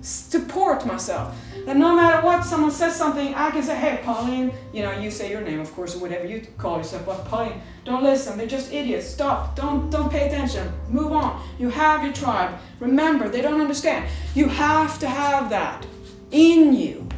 support 0.00 0.86
myself. 0.86 1.36
That 1.66 1.76
no 1.76 1.94
matter 1.94 2.24
what 2.24 2.44
someone 2.44 2.70
says 2.70 2.96
something, 2.96 3.34
I 3.34 3.50
can 3.50 3.62
say, 3.62 3.76
hey, 3.76 4.00
Pauline, 4.02 4.52
you 4.72 4.82
know, 4.82 4.92
you 4.92 5.10
say 5.10 5.30
your 5.30 5.40
name, 5.40 5.60
of 5.60 5.72
course, 5.72 5.94
or 5.94 5.98
whatever 5.98 6.26
you 6.26 6.46
call 6.58 6.78
yourself, 6.78 7.06
but 7.06 7.24
Pauline, 7.26 7.60
don't 7.84 8.02
listen. 8.02 8.38
They're 8.38 8.46
just 8.46 8.72
idiots. 8.72 9.06
Stop. 9.06 9.56
Don't 9.56 9.90
don't 9.90 10.10
pay 10.10 10.26
attention. 10.26 10.72
Move 10.88 11.12
on. 11.12 11.42
You 11.58 11.70
have 11.70 12.02
your 12.04 12.12
tribe. 12.12 12.58
Remember, 12.78 13.28
they 13.28 13.42
don't 13.42 13.60
understand. 13.60 14.08
You 14.34 14.48
have 14.48 14.98
to 15.00 15.08
have 15.08 15.50
that 15.50 15.86
in 16.30 16.74
you. 16.74 17.08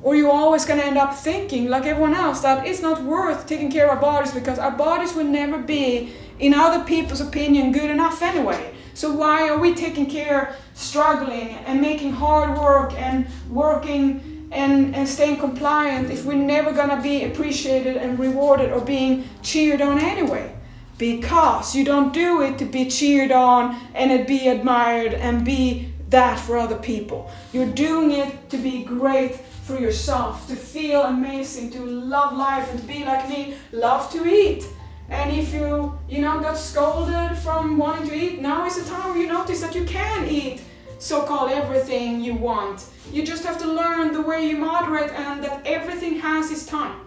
Or 0.00 0.14
you're 0.14 0.30
always 0.30 0.64
going 0.64 0.78
to 0.78 0.86
end 0.86 0.96
up 0.96 1.14
thinking, 1.14 1.68
like 1.68 1.84
everyone 1.84 2.14
else, 2.14 2.40
that 2.40 2.66
it's 2.66 2.80
not 2.80 3.02
worth 3.02 3.46
taking 3.46 3.70
care 3.70 3.84
of 3.84 3.90
our 3.90 4.00
bodies 4.00 4.32
because 4.32 4.58
our 4.58 4.70
bodies 4.70 5.14
will 5.14 5.24
never 5.24 5.58
be, 5.58 6.12
in 6.38 6.54
other 6.54 6.84
people's 6.84 7.20
opinion, 7.20 7.72
good 7.72 7.90
enough 7.90 8.22
anyway. 8.22 8.74
So 8.98 9.12
why 9.12 9.48
are 9.48 9.56
we 9.56 9.74
taking 9.74 10.06
care, 10.06 10.56
struggling, 10.74 11.50
and 11.50 11.80
making 11.80 12.14
hard 12.14 12.58
work 12.58 12.92
and 12.94 13.28
working 13.48 14.48
and, 14.50 14.92
and 14.92 15.08
staying 15.08 15.36
compliant 15.36 16.10
if 16.10 16.24
we're 16.24 16.34
never 16.34 16.72
gonna 16.72 17.00
be 17.00 17.22
appreciated 17.22 17.96
and 17.96 18.18
rewarded 18.18 18.72
or 18.72 18.80
being 18.80 19.28
cheered 19.40 19.80
on 19.80 20.00
anyway? 20.00 20.52
Because 20.98 21.76
you 21.76 21.84
don't 21.84 22.12
do 22.12 22.42
it 22.42 22.58
to 22.58 22.64
be 22.64 22.90
cheered 22.90 23.30
on 23.30 23.78
and 23.94 24.26
be 24.26 24.48
admired 24.48 25.14
and 25.14 25.44
be 25.44 25.92
that 26.08 26.40
for 26.40 26.58
other 26.58 26.78
people. 26.78 27.30
You're 27.52 27.70
doing 27.70 28.10
it 28.10 28.50
to 28.50 28.56
be 28.56 28.82
great 28.82 29.36
for 29.62 29.78
yourself, 29.78 30.48
to 30.48 30.56
feel 30.56 31.02
amazing, 31.02 31.70
to 31.70 31.84
love 31.84 32.32
life 32.36 32.68
and 32.72 32.80
to 32.80 32.84
be 32.84 33.04
like 33.04 33.28
me, 33.28 33.54
love 33.70 34.10
to 34.10 34.26
eat 34.26 34.66
and 35.10 35.34
if 35.34 35.54
you, 35.54 35.98
you 36.08 36.20
know, 36.20 36.38
got 36.40 36.58
scolded 36.58 37.36
from 37.38 37.78
wanting 37.78 38.08
to 38.08 38.14
eat, 38.14 38.40
now 38.40 38.66
is 38.66 38.82
the 38.82 38.88
time 38.88 39.10
where 39.10 39.18
you 39.18 39.26
notice 39.26 39.60
that 39.60 39.74
you 39.74 39.84
can 39.84 40.28
eat 40.28 40.62
so-called 40.98 41.50
everything 41.50 42.20
you 42.20 42.34
want. 42.34 42.84
You 43.12 43.24
just 43.24 43.44
have 43.44 43.58
to 43.58 43.66
learn 43.66 44.12
the 44.12 44.20
way 44.20 44.46
you 44.46 44.56
moderate 44.56 45.10
and 45.12 45.42
that 45.44 45.66
everything 45.66 46.18
has 46.20 46.50
its 46.50 46.66
time. 46.66 47.00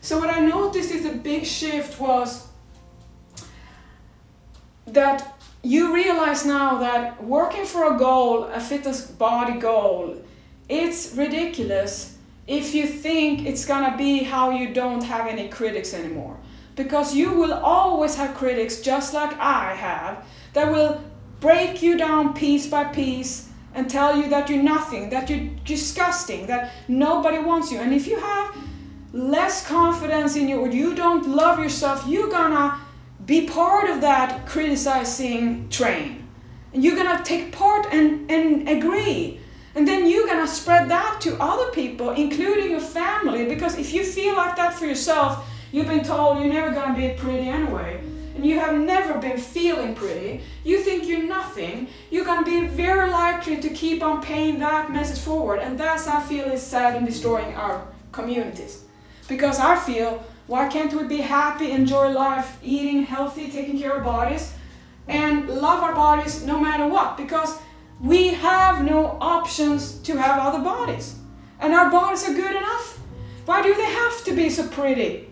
So 0.00 0.18
what 0.18 0.30
I 0.30 0.40
noticed 0.40 0.90
is 0.90 1.04
a 1.04 1.12
big 1.12 1.44
shift 1.44 2.00
was 2.00 2.48
that 4.86 5.40
you 5.62 5.94
realize 5.94 6.44
now 6.44 6.78
that 6.78 7.22
working 7.22 7.64
for 7.64 7.94
a 7.94 7.98
goal, 7.98 8.44
a 8.44 8.58
fitness 8.58 9.06
body 9.06 9.60
goal, 9.60 10.20
it's 10.68 11.14
ridiculous 11.14 12.18
if 12.48 12.74
you 12.74 12.86
think 12.86 13.46
it's 13.46 13.64
gonna 13.64 13.96
be 13.96 14.24
how 14.24 14.50
you 14.50 14.74
don't 14.74 15.04
have 15.04 15.28
any 15.28 15.48
critics 15.48 15.94
anymore 15.94 16.36
because 16.82 17.14
you 17.14 17.32
will 17.32 17.52
always 17.52 18.16
have 18.16 18.34
critics 18.34 18.80
just 18.80 19.14
like 19.14 19.32
I 19.38 19.74
have 19.74 20.26
that 20.52 20.70
will 20.70 21.00
break 21.40 21.82
you 21.82 21.96
down 21.96 22.34
piece 22.34 22.66
by 22.66 22.84
piece 22.84 23.48
and 23.74 23.88
tell 23.88 24.16
you 24.16 24.28
that 24.28 24.50
you're 24.50 24.62
nothing, 24.62 25.10
that 25.10 25.30
you're 25.30 25.48
disgusting, 25.64 26.46
that 26.46 26.72
nobody 26.88 27.38
wants 27.38 27.70
you. 27.72 27.78
And 27.78 27.94
if 27.94 28.06
you 28.06 28.18
have 28.18 28.56
less 29.12 29.66
confidence 29.66 30.36
in 30.36 30.48
you 30.48 30.58
or 30.60 30.68
you 30.68 30.94
don't 30.94 31.28
love 31.28 31.58
yourself, 31.58 32.04
you're 32.06 32.30
gonna 32.30 32.80
be 33.24 33.46
part 33.46 33.88
of 33.88 34.00
that 34.00 34.46
criticizing 34.46 35.68
train. 35.68 36.28
And 36.72 36.82
you're 36.82 36.96
gonna 36.96 37.22
take 37.24 37.52
part 37.52 37.86
and, 37.92 38.30
and 38.30 38.68
agree. 38.68 39.40
And 39.74 39.86
then 39.86 40.08
you're 40.10 40.26
gonna 40.26 40.48
spread 40.48 40.90
that 40.90 41.20
to 41.22 41.36
other 41.40 41.70
people, 41.70 42.10
including 42.10 42.70
your 42.70 42.80
family, 42.80 43.46
because 43.46 43.78
if 43.78 43.92
you 43.94 44.04
feel 44.04 44.36
like 44.36 44.56
that 44.56 44.74
for 44.74 44.86
yourself, 44.86 45.48
You've 45.72 45.88
been 45.88 46.04
told 46.04 46.38
you're 46.38 46.52
never 46.52 46.70
going 46.70 46.94
to 46.94 47.00
be 47.00 47.14
pretty 47.18 47.48
anyway. 47.48 48.00
And 48.34 48.46
you 48.46 48.60
have 48.60 48.78
never 48.78 49.18
been 49.18 49.38
feeling 49.38 49.94
pretty. 49.94 50.42
You 50.64 50.80
think 50.80 51.06
you're 51.06 51.22
nothing. 51.22 51.88
You're 52.10 52.24
going 52.24 52.44
to 52.44 52.50
be 52.50 52.66
very 52.66 53.10
likely 53.10 53.56
to 53.56 53.68
keep 53.70 54.02
on 54.02 54.22
paying 54.22 54.58
that 54.58 54.92
message 54.92 55.22
forward. 55.22 55.60
And 55.60 55.78
that's, 55.78 56.06
I 56.06 56.20
feel, 56.22 56.44
is 56.44 56.62
sad 56.62 56.96
and 56.96 57.06
destroying 57.06 57.54
our 57.54 57.86
communities. 58.12 58.84
Because 59.28 59.58
I 59.58 59.76
feel, 59.76 60.22
why 60.46 60.68
can't 60.68 60.92
we 60.92 61.04
be 61.04 61.22
happy, 61.22 61.70
enjoy 61.70 62.10
life, 62.10 62.58
eating 62.62 63.04
healthy, 63.04 63.50
taking 63.50 63.78
care 63.78 63.96
of 63.96 64.04
bodies, 64.04 64.52
and 65.08 65.48
love 65.48 65.82
our 65.82 65.94
bodies 65.94 66.44
no 66.44 66.58
matter 66.58 66.86
what? 66.86 67.16
Because 67.16 67.58
we 68.00 68.28
have 68.28 68.84
no 68.84 69.16
options 69.20 69.98
to 70.00 70.16
have 70.16 70.38
other 70.38 70.62
bodies. 70.62 71.16
And 71.60 71.72
our 71.72 71.90
bodies 71.90 72.28
are 72.28 72.34
good 72.34 72.56
enough. 72.56 72.98
Why 73.46 73.62
do 73.62 73.74
they 73.74 73.84
have 73.84 74.24
to 74.24 74.32
be 74.32 74.50
so 74.50 74.68
pretty? 74.68 75.31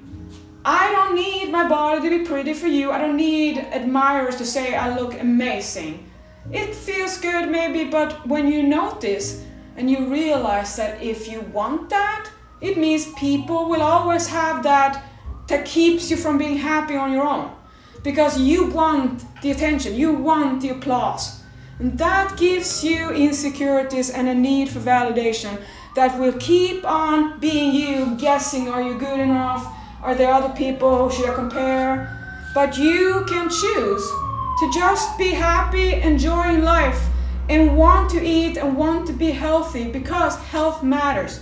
I 0.65 0.93
don't 0.93 1.15
need 1.15 1.51
my 1.51 1.67
body 1.67 2.03
to 2.03 2.19
be 2.19 2.25
pretty 2.25 2.53
for 2.53 2.67
you. 2.67 2.91
I 2.91 2.99
don't 2.99 3.17
need 3.17 3.59
admirers 3.59 4.37
to 4.37 4.45
say 4.45 4.75
I 4.75 4.95
look 4.95 5.19
amazing. 5.19 6.11
It 6.53 6.75
feels 6.75 7.19
good 7.19 7.51
maybe, 7.51 7.85
but 7.85 8.27
when 8.27 8.47
you 8.47 8.63
notice 8.63 9.45
and 9.77 9.91
you 9.91 10.07
realize 10.07 10.77
that 10.77 11.03
if 11.03 11.29
you 11.29 11.41
want 11.41 11.89
that, 11.89 12.31
it 12.61 12.77
means 12.77 13.13
people 13.15 13.71
will 13.71 13.81
always 13.81 14.27
have 14.27 14.63
that 14.65 15.03
that 15.47 15.65
keeps 15.65 16.11
you 16.11 16.17
from 16.17 16.37
being 16.37 16.59
happy 16.59 16.95
on 16.95 17.13
your 17.13 17.27
own. 17.27 17.51
Because 18.03 18.39
you 18.39 18.67
want 18.67 19.25
the 19.43 19.51
attention, 19.51 19.95
you 19.95 20.13
want 20.13 20.61
the 20.61 20.71
applause. 20.71 21.41
And 21.79 21.97
that 21.99 22.37
gives 22.39 22.85
you 22.85 23.11
insecurities 23.11 24.11
and 24.11 24.29
a 24.29 24.35
need 24.35 24.69
for 24.69 24.81
validation 24.81 25.59
that 25.97 26.21
will 26.21 26.35
keep 26.35 26.85
on 26.85 27.41
being 27.41 27.75
you, 27.75 28.17
guessing 28.17 28.69
are 28.69 28.83
you 28.83 28.99
good 28.99 29.19
enough? 29.19 29.80
Are 30.03 30.15
there 30.15 30.33
other 30.33 30.55
people? 30.55 31.11
Should 31.11 31.29
I 31.29 31.35
compare? 31.35 32.17
But 32.55 32.79
you 32.79 33.25
can 33.29 33.51
choose 33.51 34.03
to 34.61 34.71
just 34.75 35.17
be 35.19 35.31
happy, 35.31 35.95
enjoying 35.95 36.63
life, 36.63 37.01
and 37.49 37.77
want 37.77 38.11
to 38.11 38.25
eat 38.25 38.57
and 38.57 38.77
want 38.77 39.07
to 39.09 39.13
be 39.13 39.31
healthy 39.31 39.91
because 39.91 40.37
health 40.37 40.83
matters. 40.83 41.41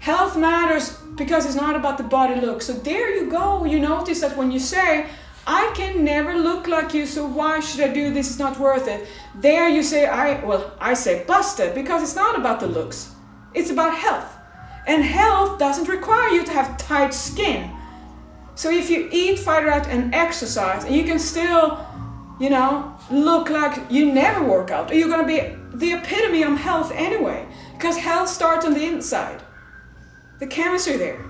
Health 0.00 0.36
matters 0.36 0.96
because 1.16 1.46
it's 1.46 1.54
not 1.54 1.76
about 1.76 1.98
the 1.98 2.04
body 2.04 2.40
look. 2.40 2.62
So 2.62 2.72
there 2.72 3.14
you 3.14 3.30
go. 3.30 3.64
You 3.64 3.78
notice 3.78 4.20
that 4.22 4.36
when 4.36 4.50
you 4.50 4.58
say, 4.58 5.06
I 5.46 5.72
can 5.74 6.04
never 6.04 6.34
look 6.34 6.66
like 6.66 6.92
you, 6.94 7.06
so 7.06 7.26
why 7.26 7.60
should 7.60 7.80
I 7.80 7.92
do 7.92 8.12
this? 8.12 8.30
It's 8.30 8.38
not 8.38 8.58
worth 8.58 8.88
it. 8.88 9.06
There 9.34 9.68
you 9.68 9.82
say, 9.82 10.06
I 10.06 10.44
well, 10.44 10.72
I 10.80 10.94
say 10.94 11.24
busted 11.24 11.74
because 11.74 12.02
it's 12.02 12.16
not 12.16 12.38
about 12.38 12.60
the 12.60 12.66
looks. 12.66 13.14
It's 13.54 13.70
about 13.70 13.96
health. 13.96 14.39
And 14.86 15.04
health 15.04 15.58
doesn't 15.58 15.88
require 15.88 16.30
you 16.30 16.44
to 16.44 16.52
have 16.52 16.76
tight 16.78 17.14
skin. 17.14 17.70
So 18.54 18.70
if 18.70 18.90
you 18.90 19.08
eat, 19.12 19.38
fight 19.38 19.66
out, 19.66 19.86
and 19.86 20.14
exercise, 20.14 20.84
and 20.84 20.94
you 20.94 21.04
can 21.04 21.18
still, 21.18 21.78
you 22.38 22.50
know, 22.50 22.96
look 23.10 23.50
like 23.50 23.90
you 23.90 24.12
never 24.12 24.44
work 24.44 24.70
out, 24.70 24.94
you're 24.94 25.08
gonna 25.08 25.26
be 25.26 25.40
the 25.72 25.92
epitome 25.92 26.42
of 26.42 26.58
health 26.58 26.92
anyway. 26.94 27.46
Because 27.72 27.96
health 27.96 28.28
starts 28.28 28.66
on 28.66 28.74
the 28.74 28.84
inside. 28.84 29.42
The 30.38 30.46
chemistry 30.46 30.96
there. 30.96 31.24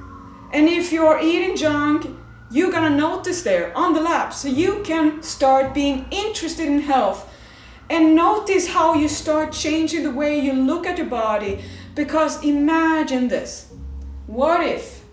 And 0.52 0.68
if 0.68 0.92
you're 0.92 1.20
eating 1.20 1.56
junk, 1.56 2.06
you're 2.50 2.72
gonna 2.72 2.96
notice 2.96 3.42
there 3.42 3.76
on 3.76 3.92
the 3.92 4.00
lab. 4.00 4.32
So 4.32 4.48
you 4.48 4.82
can 4.84 5.22
start 5.22 5.72
being 5.72 6.06
interested 6.10 6.66
in 6.66 6.80
health 6.80 7.32
and 7.88 8.14
notice 8.14 8.68
how 8.68 8.94
you 8.94 9.08
start 9.08 9.52
changing 9.52 10.04
the 10.04 10.10
way 10.10 10.38
you 10.38 10.52
look 10.52 10.86
at 10.86 10.96
your 10.96 11.08
body 11.08 11.64
because 11.94 12.42
imagine 12.44 13.28
this 13.28 13.72
what 14.26 14.64
if 14.64 15.04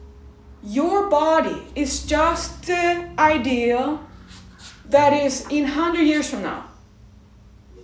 your 0.64 1.10
body 1.10 1.64
is 1.76 2.06
just 2.06 2.68
the 2.68 3.10
ideal 3.18 4.04
that 4.90 5.14
is 5.14 5.46
in 5.50 5.64
100 5.64 6.02
years 6.02 6.30
from 6.30 6.44
now? 6.44 6.66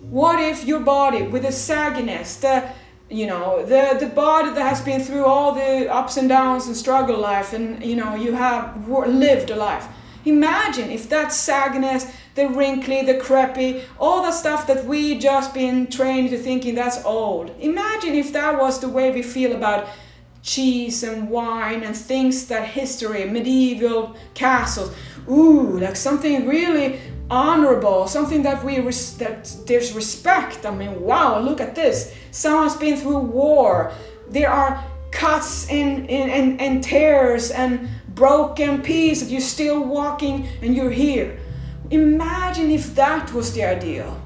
What 0.01 0.39
if 0.39 0.65
your 0.65 0.79
body, 0.79 1.23
with 1.23 1.43
the 1.43 1.49
sagginess, 1.49 2.39
the 2.39 2.69
you 3.09 3.27
know 3.27 3.65
the 3.65 3.97
the 3.99 4.07
body 4.07 4.49
that 4.49 4.61
has 4.61 4.81
been 4.81 5.01
through 5.01 5.25
all 5.25 5.53
the 5.53 5.91
ups 5.91 6.17
and 6.17 6.27
downs 6.29 6.67
and 6.67 6.75
struggle 6.75 7.17
life, 7.19 7.53
and 7.53 7.83
you 7.83 7.95
know 7.95 8.15
you 8.15 8.33
have 8.33 8.87
lived 8.87 9.49
a 9.49 9.55
life. 9.55 9.87
Imagine 10.25 10.89
if 10.89 11.09
that 11.09 11.29
sagginess 11.29 12.11
the 12.35 12.47
wrinkly, 12.47 13.03
the 13.03 13.15
crappy, 13.15 13.83
all 13.99 14.23
the 14.23 14.31
stuff 14.31 14.65
that 14.67 14.85
we 14.85 15.17
just 15.17 15.53
been 15.53 15.87
trained 15.87 16.29
to 16.31 16.37
thinking 16.37 16.75
that's 16.75 17.03
old. 17.05 17.51
Imagine 17.59 18.15
if 18.15 18.33
that 18.33 18.59
was 18.59 18.79
the 18.79 18.89
way 18.89 19.11
we 19.11 19.21
feel 19.21 19.53
about 19.53 19.87
cheese 20.41 21.03
and 21.03 21.29
wine 21.29 21.83
and 21.83 21.95
things 21.95 22.47
that 22.47 22.67
history, 22.67 23.25
medieval 23.25 24.15
castles, 24.33 24.93
ooh, 25.29 25.79
like 25.79 25.95
something 25.95 26.47
really 26.47 26.99
honorable, 27.29 28.07
something 28.07 28.43
that 28.43 28.63
we 28.63 28.79
res- 28.79 29.17
that 29.17 29.55
there's 29.65 29.93
respect. 29.93 30.65
I 30.65 30.71
mean, 30.71 31.01
wow, 31.01 31.39
look 31.39 31.61
at 31.61 31.75
this. 31.75 32.13
Someone's 32.31 32.75
been 32.75 32.97
through 32.97 33.19
war. 33.19 33.93
There 34.29 34.49
are 34.49 34.83
cuts 35.11 35.69
and, 35.69 36.09
and, 36.09 36.31
and, 36.31 36.59
and 36.59 36.83
tears 36.83 37.51
and 37.51 37.87
broken 38.15 38.81
pieces. 38.81 39.31
You're 39.31 39.41
still 39.41 39.83
walking 39.83 40.47
and 40.61 40.75
you're 40.75 40.91
here. 40.91 41.39
Imagine 41.91 42.71
if 42.71 42.95
that 42.95 43.33
was 43.33 43.53
the 43.53 43.63
ideal. 43.63 44.21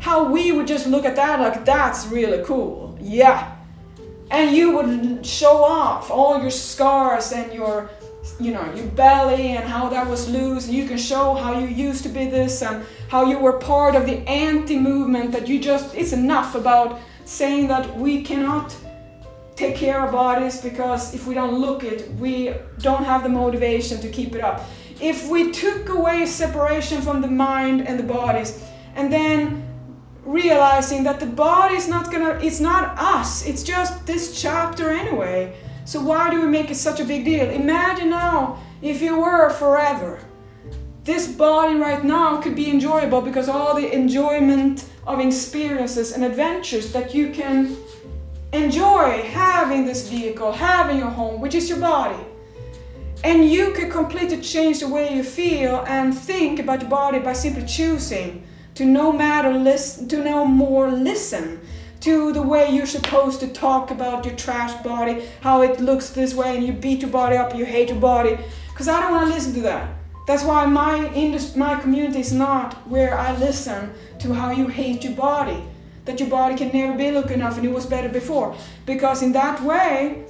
How 0.00 0.30
we 0.30 0.52
would 0.52 0.66
just 0.66 0.86
look 0.86 1.04
at 1.04 1.16
that 1.16 1.40
like 1.40 1.64
that's 1.64 2.06
really 2.06 2.44
cool. 2.44 2.96
Yeah. 3.00 3.52
and 4.30 4.56
you 4.56 4.74
would 4.76 5.24
show 5.24 5.64
off 5.64 6.10
all 6.10 6.40
your 6.40 6.50
scars 6.50 7.32
and 7.32 7.52
your 7.52 7.90
you 8.40 8.52
know 8.52 8.74
your 8.74 8.86
belly 8.88 9.50
and 9.56 9.68
how 9.68 9.88
that 9.88 10.06
was 10.08 10.28
loose 10.30 10.66
and 10.66 10.74
you 10.74 10.86
can 10.88 10.96
show 10.96 11.34
how 11.34 11.58
you 11.58 11.66
used 11.66 12.02
to 12.02 12.08
be 12.08 12.26
this 12.26 12.62
and 12.62 12.84
how 13.08 13.24
you 13.30 13.38
were 13.38 13.58
part 13.58 13.94
of 13.94 14.06
the 14.06 14.16
anti 14.28 14.78
movement 14.78 15.30
that 15.30 15.46
you 15.46 15.60
just 15.60 15.94
it's 15.94 16.12
enough 16.12 16.54
about 16.54 17.00
saying 17.26 17.68
that 17.68 17.96
we 17.96 18.22
cannot 18.22 18.74
take 19.56 19.76
care 19.76 20.04
of 20.04 20.12
bodies 20.12 20.60
because 20.60 21.14
if 21.14 21.26
we 21.26 21.34
don't 21.34 21.58
look 21.60 21.84
it 21.84 22.10
we 22.14 22.52
don't 22.78 23.04
have 23.04 23.22
the 23.22 23.28
motivation 23.28 24.00
to 24.00 24.08
keep 24.08 24.34
it 24.34 24.42
up. 24.42 24.68
If 25.00 25.28
we 25.28 25.50
took 25.52 25.88
away 25.88 26.26
separation 26.26 27.02
from 27.02 27.20
the 27.20 27.28
mind 27.28 27.86
and 27.86 27.98
the 27.98 28.04
bodies 28.04 28.62
and 28.94 29.12
then 29.12 29.68
realizing 30.24 31.04
that 31.04 31.20
the 31.20 31.26
body 31.26 31.74
is 31.74 31.88
not 31.88 32.10
gonna 32.10 32.38
it's 32.42 32.60
not 32.60 32.98
us 32.98 33.46
it's 33.46 33.62
just 33.62 34.06
this 34.06 34.40
chapter 34.40 34.90
anyway 34.90 35.54
so 35.84 36.00
why 36.00 36.30
do 36.30 36.40
we 36.40 36.46
make 36.46 36.70
it 36.70 36.76
such 36.76 36.98
a 36.98 37.04
big 37.04 37.26
deal? 37.26 37.50
Imagine 37.50 38.08
now 38.08 38.58
if 38.80 39.02
you 39.02 39.20
were 39.20 39.50
forever 39.50 40.18
this 41.04 41.28
body 41.28 41.74
right 41.74 42.02
now 42.02 42.40
could 42.40 42.56
be 42.56 42.70
enjoyable 42.70 43.20
because 43.20 43.46
all 43.46 43.74
the 43.74 43.92
enjoyment 43.92 44.86
of 45.06 45.20
experiences 45.20 46.12
and 46.12 46.24
adventures 46.24 46.92
that 46.94 47.14
you 47.14 47.30
can 47.30 47.76
enjoy 48.54 49.22
having 49.30 49.84
this 49.84 50.08
vehicle 50.08 50.52
having 50.52 50.98
your 50.98 51.10
home 51.10 51.40
which 51.40 51.54
is 51.54 51.68
your 51.68 51.78
body 51.78 52.22
and 53.24 53.50
you 53.50 53.72
could 53.72 53.90
completely 53.90 54.40
change 54.40 54.80
the 54.80 54.88
way 54.88 55.14
you 55.14 55.22
feel 55.22 55.84
and 55.86 56.16
think 56.16 56.58
about 56.58 56.80
your 56.80 56.90
body 56.90 57.18
by 57.18 57.32
simply 57.32 57.64
choosing 57.66 58.46
to 58.74 58.84
no 58.84 59.12
matter 59.12 59.52
listen 59.52 60.08
to 60.08 60.22
no 60.22 60.44
more 60.44 60.90
listen 60.90 61.60
to 62.04 62.34
the 62.34 62.42
way 62.42 62.68
you're 62.70 62.84
supposed 62.84 63.40
to 63.40 63.48
talk 63.48 63.90
about 63.90 64.26
your 64.26 64.36
trash 64.36 64.74
body, 64.82 65.24
how 65.40 65.62
it 65.62 65.80
looks 65.80 66.10
this 66.10 66.34
way, 66.34 66.54
and 66.54 66.66
you 66.66 66.70
beat 66.70 67.00
your 67.00 67.10
body 67.10 67.34
up, 67.34 67.54
you 67.54 67.64
hate 67.64 67.88
your 67.88 67.98
body. 67.98 68.36
Because 68.68 68.88
I 68.88 69.00
don't 69.00 69.12
want 69.12 69.28
to 69.28 69.34
listen 69.34 69.54
to 69.54 69.60
that. 69.62 69.88
That's 70.26 70.44
why 70.44 70.66
my 70.66 71.10
industry, 71.14 71.58
my 71.58 71.80
community 71.80 72.20
is 72.20 72.30
not 72.30 72.74
where 72.86 73.16
I 73.16 73.34
listen 73.38 73.94
to 74.18 74.34
how 74.34 74.50
you 74.50 74.68
hate 74.68 75.02
your 75.02 75.14
body, 75.14 75.62
that 76.04 76.20
your 76.20 76.28
body 76.28 76.54
can 76.56 76.70
never 76.72 76.96
be 76.96 77.10
look 77.10 77.30
enough 77.30 77.56
and 77.56 77.66
it 77.66 77.72
was 77.72 77.86
better 77.86 78.08
before. 78.08 78.56
Because 78.86 79.22
in 79.22 79.32
that 79.32 79.62
way, 79.62 80.24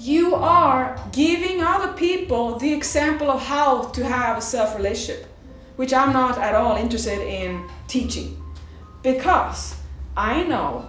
you 0.00 0.34
are 0.34 1.00
giving 1.12 1.62
other 1.62 1.92
people 1.94 2.58
the 2.58 2.72
example 2.72 3.30
of 3.30 3.42
how 3.42 3.82
to 3.82 4.04
have 4.04 4.38
a 4.38 4.42
self 4.42 4.76
relationship 4.76 5.26
which 5.76 5.92
I'm 5.92 6.12
not 6.12 6.38
at 6.38 6.54
all 6.54 6.76
interested 6.76 7.20
in 7.20 7.68
teaching. 7.86 8.42
Because 9.02 9.76
I 10.16 10.42
know 10.42 10.88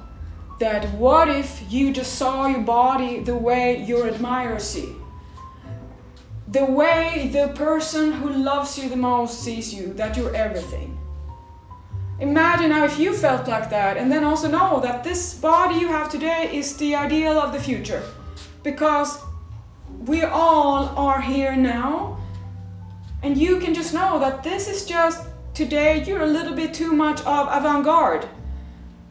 that 0.60 0.90
what 0.94 1.30
if 1.30 1.62
you 1.70 1.94
just 1.94 2.16
saw 2.16 2.48
your 2.48 2.62
body 2.62 3.20
the 3.20 3.36
way 3.36 3.84
your 3.84 4.08
admirers 4.08 4.64
see? 4.64 4.96
The 6.48 6.66
way 6.66 7.30
the 7.32 7.50
person 7.50 8.14
who 8.14 8.30
loves 8.30 8.80
you 8.80 8.90
the 8.90 8.96
most 8.96 9.44
sees 9.44 9.74
you, 9.74 9.94
that 9.94 10.16
you're 10.16 10.34
everything. 10.34 10.97
Imagine 12.20 12.72
how 12.72 12.86
if 12.86 12.98
you 12.98 13.14
felt 13.14 13.48
like 13.48 13.70
that, 13.70 13.98
and 13.98 14.12
then 14.12 14.24
also 14.24 14.50
know 14.50 14.80
that 14.80 15.04
this 15.04 15.36
body 15.36 15.76
you 15.80 15.88
have 15.88 16.10
today 16.10 16.50
is 16.52 16.76
the 16.78 16.96
ideal 16.96 17.40
of 17.40 17.54
the 17.54 17.60
future. 17.60 18.04
Because 18.64 19.20
we 20.06 20.24
all 20.24 20.90
are 20.98 21.22
here 21.22 21.56
now 21.56 22.18
and 23.24 23.38
you 23.38 23.60
can 23.60 23.74
just 23.74 23.94
know 23.94 24.20
that 24.20 24.44
this 24.44 24.68
is 24.68 24.86
just 24.86 25.28
today 25.54 26.04
you're 26.04 26.22
a 26.22 26.28
little 26.28 26.54
bit 26.54 26.74
too 26.74 26.94
much 26.94 27.20
of 27.22 27.48
avant 27.52 27.84
garde. 27.84 28.28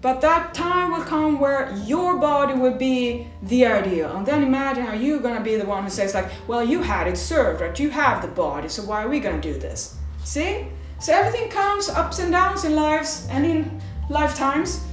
But 0.00 0.20
that 0.20 0.54
time 0.54 0.92
will 0.92 1.02
come 1.02 1.40
where 1.40 1.74
your 1.84 2.16
body 2.18 2.54
will 2.54 2.76
be 2.76 3.26
the 3.42 3.66
ideal. 3.66 4.16
And 4.16 4.26
then 4.26 4.42
imagine 4.42 4.84
how 4.84 4.92
you're 4.92 5.18
gonna 5.18 5.42
be 5.42 5.56
the 5.56 5.64
one 5.64 5.84
who 5.84 5.90
says, 5.90 6.14
like, 6.14 6.30
well, 6.46 6.62
you 6.62 6.82
had 6.82 7.08
it 7.08 7.16
served, 7.16 7.60
right? 7.60 7.78
You 7.80 7.90
have 7.90 8.22
the 8.22 8.28
body, 8.28 8.68
so 8.68 8.82
why 8.82 9.02
are 9.02 9.08
we 9.08 9.18
gonna 9.18 9.40
do 9.40 9.54
this? 9.54 9.96
See? 10.22 10.68
So 10.98 11.12
everything 11.12 11.50
comes 11.50 11.88
ups 11.88 12.18
and 12.18 12.32
downs 12.32 12.64
in 12.64 12.74
lives 12.74 13.26
and 13.30 13.44
in 13.44 13.80
lifetimes. 14.08 14.84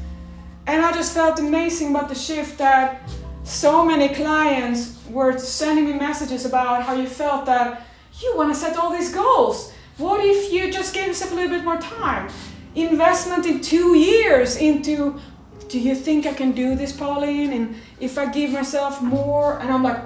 And 0.67 0.81
I 0.81 0.91
just 0.91 1.13
felt 1.13 1.39
amazing 1.39 1.91
about 1.91 2.09
the 2.09 2.15
shift 2.15 2.57
that 2.57 3.09
so 3.43 3.85
many 3.85 4.09
clients 4.13 4.99
were 5.09 5.37
sending 5.37 5.85
me 5.85 5.93
messages 5.93 6.45
about 6.45 6.83
how 6.83 6.93
you 6.93 7.07
felt 7.07 7.45
that 7.45 7.85
you 8.21 8.33
want 8.35 8.53
to 8.53 8.59
set 8.59 8.77
all 8.77 8.91
these 8.91 9.13
goals. 9.13 9.73
What 9.97 10.23
if 10.23 10.51
you 10.51 10.71
just 10.71 10.93
gave 10.93 11.07
yourself 11.07 11.31
a 11.31 11.35
little 11.35 11.51
bit 11.55 11.63
more 11.63 11.77
time? 11.77 12.29
Investment 12.75 13.45
in 13.45 13.61
two 13.61 13.95
years 13.95 14.57
into, 14.57 15.19
do 15.67 15.79
you 15.79 15.95
think 15.95 16.25
I 16.25 16.33
can 16.33 16.51
do 16.51 16.75
this, 16.75 16.91
Pauline? 16.91 17.53
And 17.53 17.75
if 17.99 18.17
I 18.17 18.25
give 18.25 18.51
myself 18.51 19.01
more, 19.01 19.59
and 19.59 19.71
I'm 19.71 19.83
like, 19.83 20.01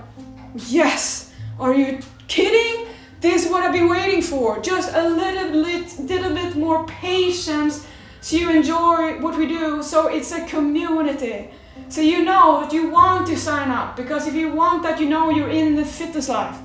yes, 0.68 1.34
are 1.60 1.74
you 1.74 2.00
kidding? 2.28 2.77
This 3.20 3.46
is 3.46 3.52
what 3.52 3.64
I've 3.64 3.74
been 3.74 3.90
waiting 3.90 4.22
for. 4.22 4.60
Just 4.60 4.94
a 4.94 5.10
little 5.10 5.64
bit, 5.64 6.00
little 6.00 6.34
bit 6.34 6.56
more 6.56 6.86
patience 6.86 7.86
so 8.22 8.36
you 8.36 8.50
enjoy 8.50 9.20
what 9.22 9.38
we 9.38 9.48
do. 9.48 9.82
So 9.82 10.08
it's 10.08 10.32
a 10.32 10.46
community. 10.46 11.50
So 11.90 12.02
you 12.02 12.24
know 12.24 12.62
that 12.62 12.74
you 12.74 12.90
want 12.90 13.28
to 13.28 13.38
sign 13.38 13.72
up 13.72 13.96
because 13.96 14.28
if 14.28 14.34
you 14.34 14.50
want 14.50 14.84
that, 14.84 15.00
you 15.00 15.08
know 15.10 15.30
you're 15.30 15.50
in 15.50 15.76
the 15.76 15.86
fitness 15.86 16.30
life. 16.30 16.58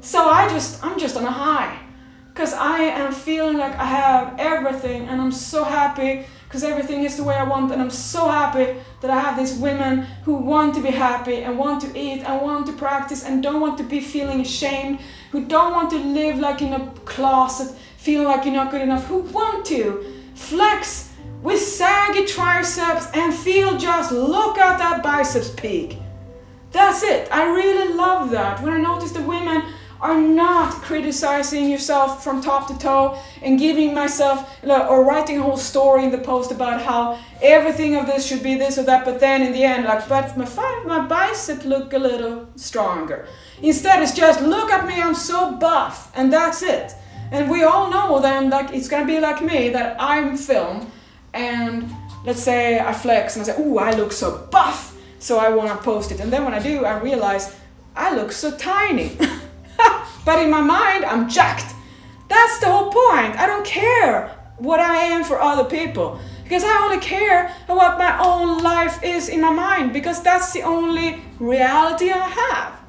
So 0.00 0.28
I 0.28 0.48
just, 0.48 0.82
I'm 0.84 0.98
just 0.98 1.16
on 1.16 1.24
a 1.24 1.30
high. 1.30 1.83
Because 2.34 2.52
I 2.52 2.78
am 2.78 3.12
feeling 3.12 3.58
like 3.58 3.78
I 3.78 3.84
have 3.84 4.34
everything 4.40 5.06
and 5.06 5.20
I'm 5.20 5.30
so 5.30 5.62
happy 5.62 6.26
because 6.48 6.64
everything 6.64 7.04
is 7.04 7.16
the 7.16 7.22
way 7.22 7.36
I 7.36 7.44
want 7.44 7.70
and 7.70 7.80
I'm 7.80 7.90
so 7.90 8.26
happy 8.28 8.76
that 9.02 9.10
I 9.10 9.20
have 9.20 9.38
these 9.38 9.54
women 9.54 10.02
who 10.24 10.34
want 10.34 10.74
to 10.74 10.82
be 10.82 10.90
happy 10.90 11.44
and 11.44 11.56
want 11.56 11.82
to 11.82 11.96
eat 11.96 12.24
and 12.24 12.42
want 12.42 12.66
to 12.66 12.72
practice 12.72 13.24
and 13.24 13.40
don't 13.40 13.60
want 13.60 13.78
to 13.78 13.84
be 13.84 14.00
feeling 14.00 14.40
ashamed, 14.40 14.98
who 15.30 15.44
don't 15.44 15.72
want 15.72 15.90
to 15.90 15.98
live 15.98 16.40
like 16.40 16.60
in 16.60 16.72
a 16.72 16.90
closet, 17.04 17.72
feeling 17.98 18.26
like 18.26 18.44
you're 18.44 18.54
not 18.54 18.72
good 18.72 18.82
enough, 18.82 19.06
who 19.06 19.18
want 19.18 19.64
to 19.66 20.04
flex 20.34 21.12
with 21.40 21.60
saggy 21.60 22.24
triceps 22.24 23.06
and 23.14 23.32
feel 23.32 23.78
just 23.78 24.10
look 24.10 24.58
at 24.58 24.78
that 24.78 25.04
biceps 25.04 25.50
peak. 25.50 25.98
That's 26.72 27.04
it. 27.04 27.28
I 27.30 27.44
really 27.44 27.94
love 27.94 28.32
that. 28.32 28.60
When 28.60 28.72
I 28.72 28.78
notice 28.78 29.12
the 29.12 29.22
women 29.22 29.62
are 30.04 30.20
not 30.20 30.70
criticizing 30.82 31.70
yourself 31.70 32.22
from 32.22 32.42
top 32.42 32.68
to 32.68 32.78
toe 32.78 33.18
and 33.40 33.58
giving 33.58 33.94
myself 33.94 34.62
or 34.62 35.02
writing 35.02 35.38
a 35.38 35.42
whole 35.42 35.56
story 35.56 36.04
in 36.04 36.10
the 36.10 36.18
post 36.18 36.52
about 36.52 36.82
how 36.82 37.18
everything 37.40 37.96
of 37.96 38.04
this 38.04 38.26
should 38.26 38.42
be 38.42 38.54
this 38.54 38.76
or 38.76 38.82
that, 38.82 39.06
but 39.06 39.18
then 39.18 39.40
in 39.40 39.50
the 39.52 39.64
end, 39.64 39.86
like, 39.86 40.06
but 40.06 40.36
my, 40.36 40.44
my 40.84 41.00
bicep 41.06 41.64
look 41.64 41.94
a 41.94 41.98
little 41.98 42.46
stronger. 42.54 43.26
Instead, 43.62 44.02
it's 44.02 44.12
just 44.12 44.42
look 44.42 44.70
at 44.70 44.86
me, 44.86 45.00
I'm 45.00 45.14
so 45.14 45.52
buff, 45.52 46.12
and 46.14 46.30
that's 46.30 46.62
it. 46.62 46.92
And 47.32 47.50
we 47.50 47.62
all 47.62 47.88
know 47.90 48.20
then, 48.20 48.50
like, 48.50 48.74
it's 48.74 48.88
gonna 48.88 49.06
be 49.06 49.20
like 49.20 49.42
me 49.42 49.70
that 49.70 49.96
I'm 49.98 50.36
film, 50.36 50.92
and 51.32 51.90
let's 52.26 52.42
say 52.42 52.78
I 52.78 52.92
flex 52.92 53.36
and 53.36 53.42
I 53.42 53.52
say, 53.52 53.62
"Ooh, 53.62 53.78
I 53.78 53.92
look 53.92 54.12
so 54.12 54.46
buff," 54.50 54.94
so 55.18 55.38
I 55.38 55.48
want 55.48 55.70
to 55.70 55.82
post 55.82 56.12
it, 56.12 56.20
and 56.20 56.30
then 56.30 56.44
when 56.44 56.52
I 56.52 56.58
do, 56.58 56.84
I 56.84 57.00
realize 57.00 57.56
I 57.96 58.14
look 58.14 58.32
so 58.32 58.54
tiny. 58.54 59.16
But 60.24 60.40
in 60.42 60.50
my 60.50 60.60
mind, 60.60 61.04
I'm 61.04 61.28
jacked. 61.28 61.74
That's 62.28 62.58
the 62.60 62.66
whole 62.66 62.90
point. 62.90 63.38
I 63.38 63.46
don't 63.46 63.64
care 63.64 64.34
what 64.58 64.80
I 64.80 64.96
am 64.96 65.24
for 65.24 65.40
other 65.40 65.64
people 65.64 66.18
because 66.42 66.64
I 66.64 66.82
only 66.84 66.98
care 66.98 67.48
what 67.66 67.98
my 67.98 68.18
own 68.18 68.62
life 68.62 69.02
is 69.02 69.28
in 69.28 69.40
my 69.40 69.50
mind 69.50 69.92
because 69.92 70.22
that's 70.22 70.52
the 70.52 70.62
only 70.62 71.22
reality 71.38 72.10
I 72.10 72.28
have. 72.28 72.80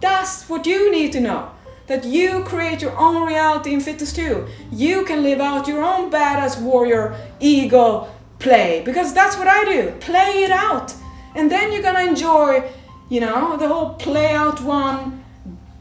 That's 0.00 0.48
what 0.48 0.66
you 0.66 0.90
need 0.90 1.12
to 1.12 1.20
know. 1.20 1.50
That 1.86 2.04
you 2.04 2.44
create 2.44 2.80
your 2.82 2.96
own 2.96 3.26
reality 3.26 3.74
in 3.74 3.80
fitness 3.80 4.12
too. 4.12 4.46
You 4.70 5.04
can 5.04 5.22
live 5.22 5.40
out 5.40 5.66
your 5.66 5.82
own 5.82 6.10
badass 6.10 6.60
warrior 6.60 7.16
ego 7.40 8.08
play 8.38 8.82
because 8.84 9.12
that's 9.12 9.36
what 9.36 9.48
I 9.48 9.64
do. 9.64 9.92
Play 10.00 10.44
it 10.44 10.50
out. 10.50 10.94
And 11.34 11.50
then 11.50 11.72
you're 11.72 11.82
gonna 11.82 12.04
enjoy, 12.04 12.70
you 13.08 13.20
know, 13.20 13.56
the 13.56 13.68
whole 13.68 13.94
play 13.94 14.32
out 14.32 14.62
one 14.62 15.19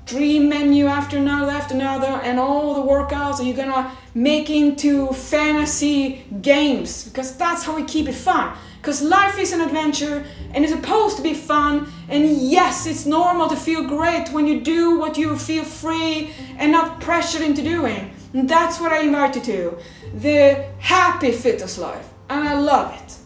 dream 0.09 0.49
menu 0.49 0.87
after 0.87 1.17
another 1.17 1.51
after 1.51 1.75
another 1.75 2.19
and 2.23 2.39
all 2.39 2.73
the 2.73 2.81
workouts 2.81 3.39
are 3.39 3.43
you 3.43 3.53
gonna 3.53 3.91
make 4.15 4.49
into 4.49 5.13
fantasy 5.13 6.25
games. 6.41 7.03
Because 7.03 7.35
that's 7.37 7.63
how 7.63 7.75
we 7.75 7.83
keep 7.83 8.07
it 8.07 8.15
fun. 8.15 8.57
Because 8.81 9.01
life 9.03 9.37
is 9.37 9.53
an 9.53 9.61
adventure 9.61 10.25
and 10.53 10.65
it's 10.65 10.73
supposed 10.73 11.17
to 11.17 11.23
be 11.23 11.35
fun 11.35 11.91
and 12.07 12.25
yes 12.25 12.87
it's 12.87 13.05
normal 13.05 13.47
to 13.49 13.55
feel 13.55 13.83
great 13.87 14.29
when 14.29 14.47
you 14.47 14.61
do 14.61 14.97
what 14.97 15.17
you 15.17 15.37
feel 15.37 15.63
free 15.63 16.31
and 16.57 16.71
not 16.71 16.99
pressured 17.01 17.41
into 17.41 17.61
doing. 17.61 18.11
And 18.33 18.49
that's 18.49 18.79
what 18.79 18.91
i 18.91 19.01
invite 19.01 19.35
you 19.35 19.41
to. 19.41 19.77
The 20.15 20.65
happy 20.79 21.31
fitness 21.31 21.77
life. 21.77 22.07
And 22.29 22.47
i 22.47 22.59
love 22.59 22.93
it 22.93 23.18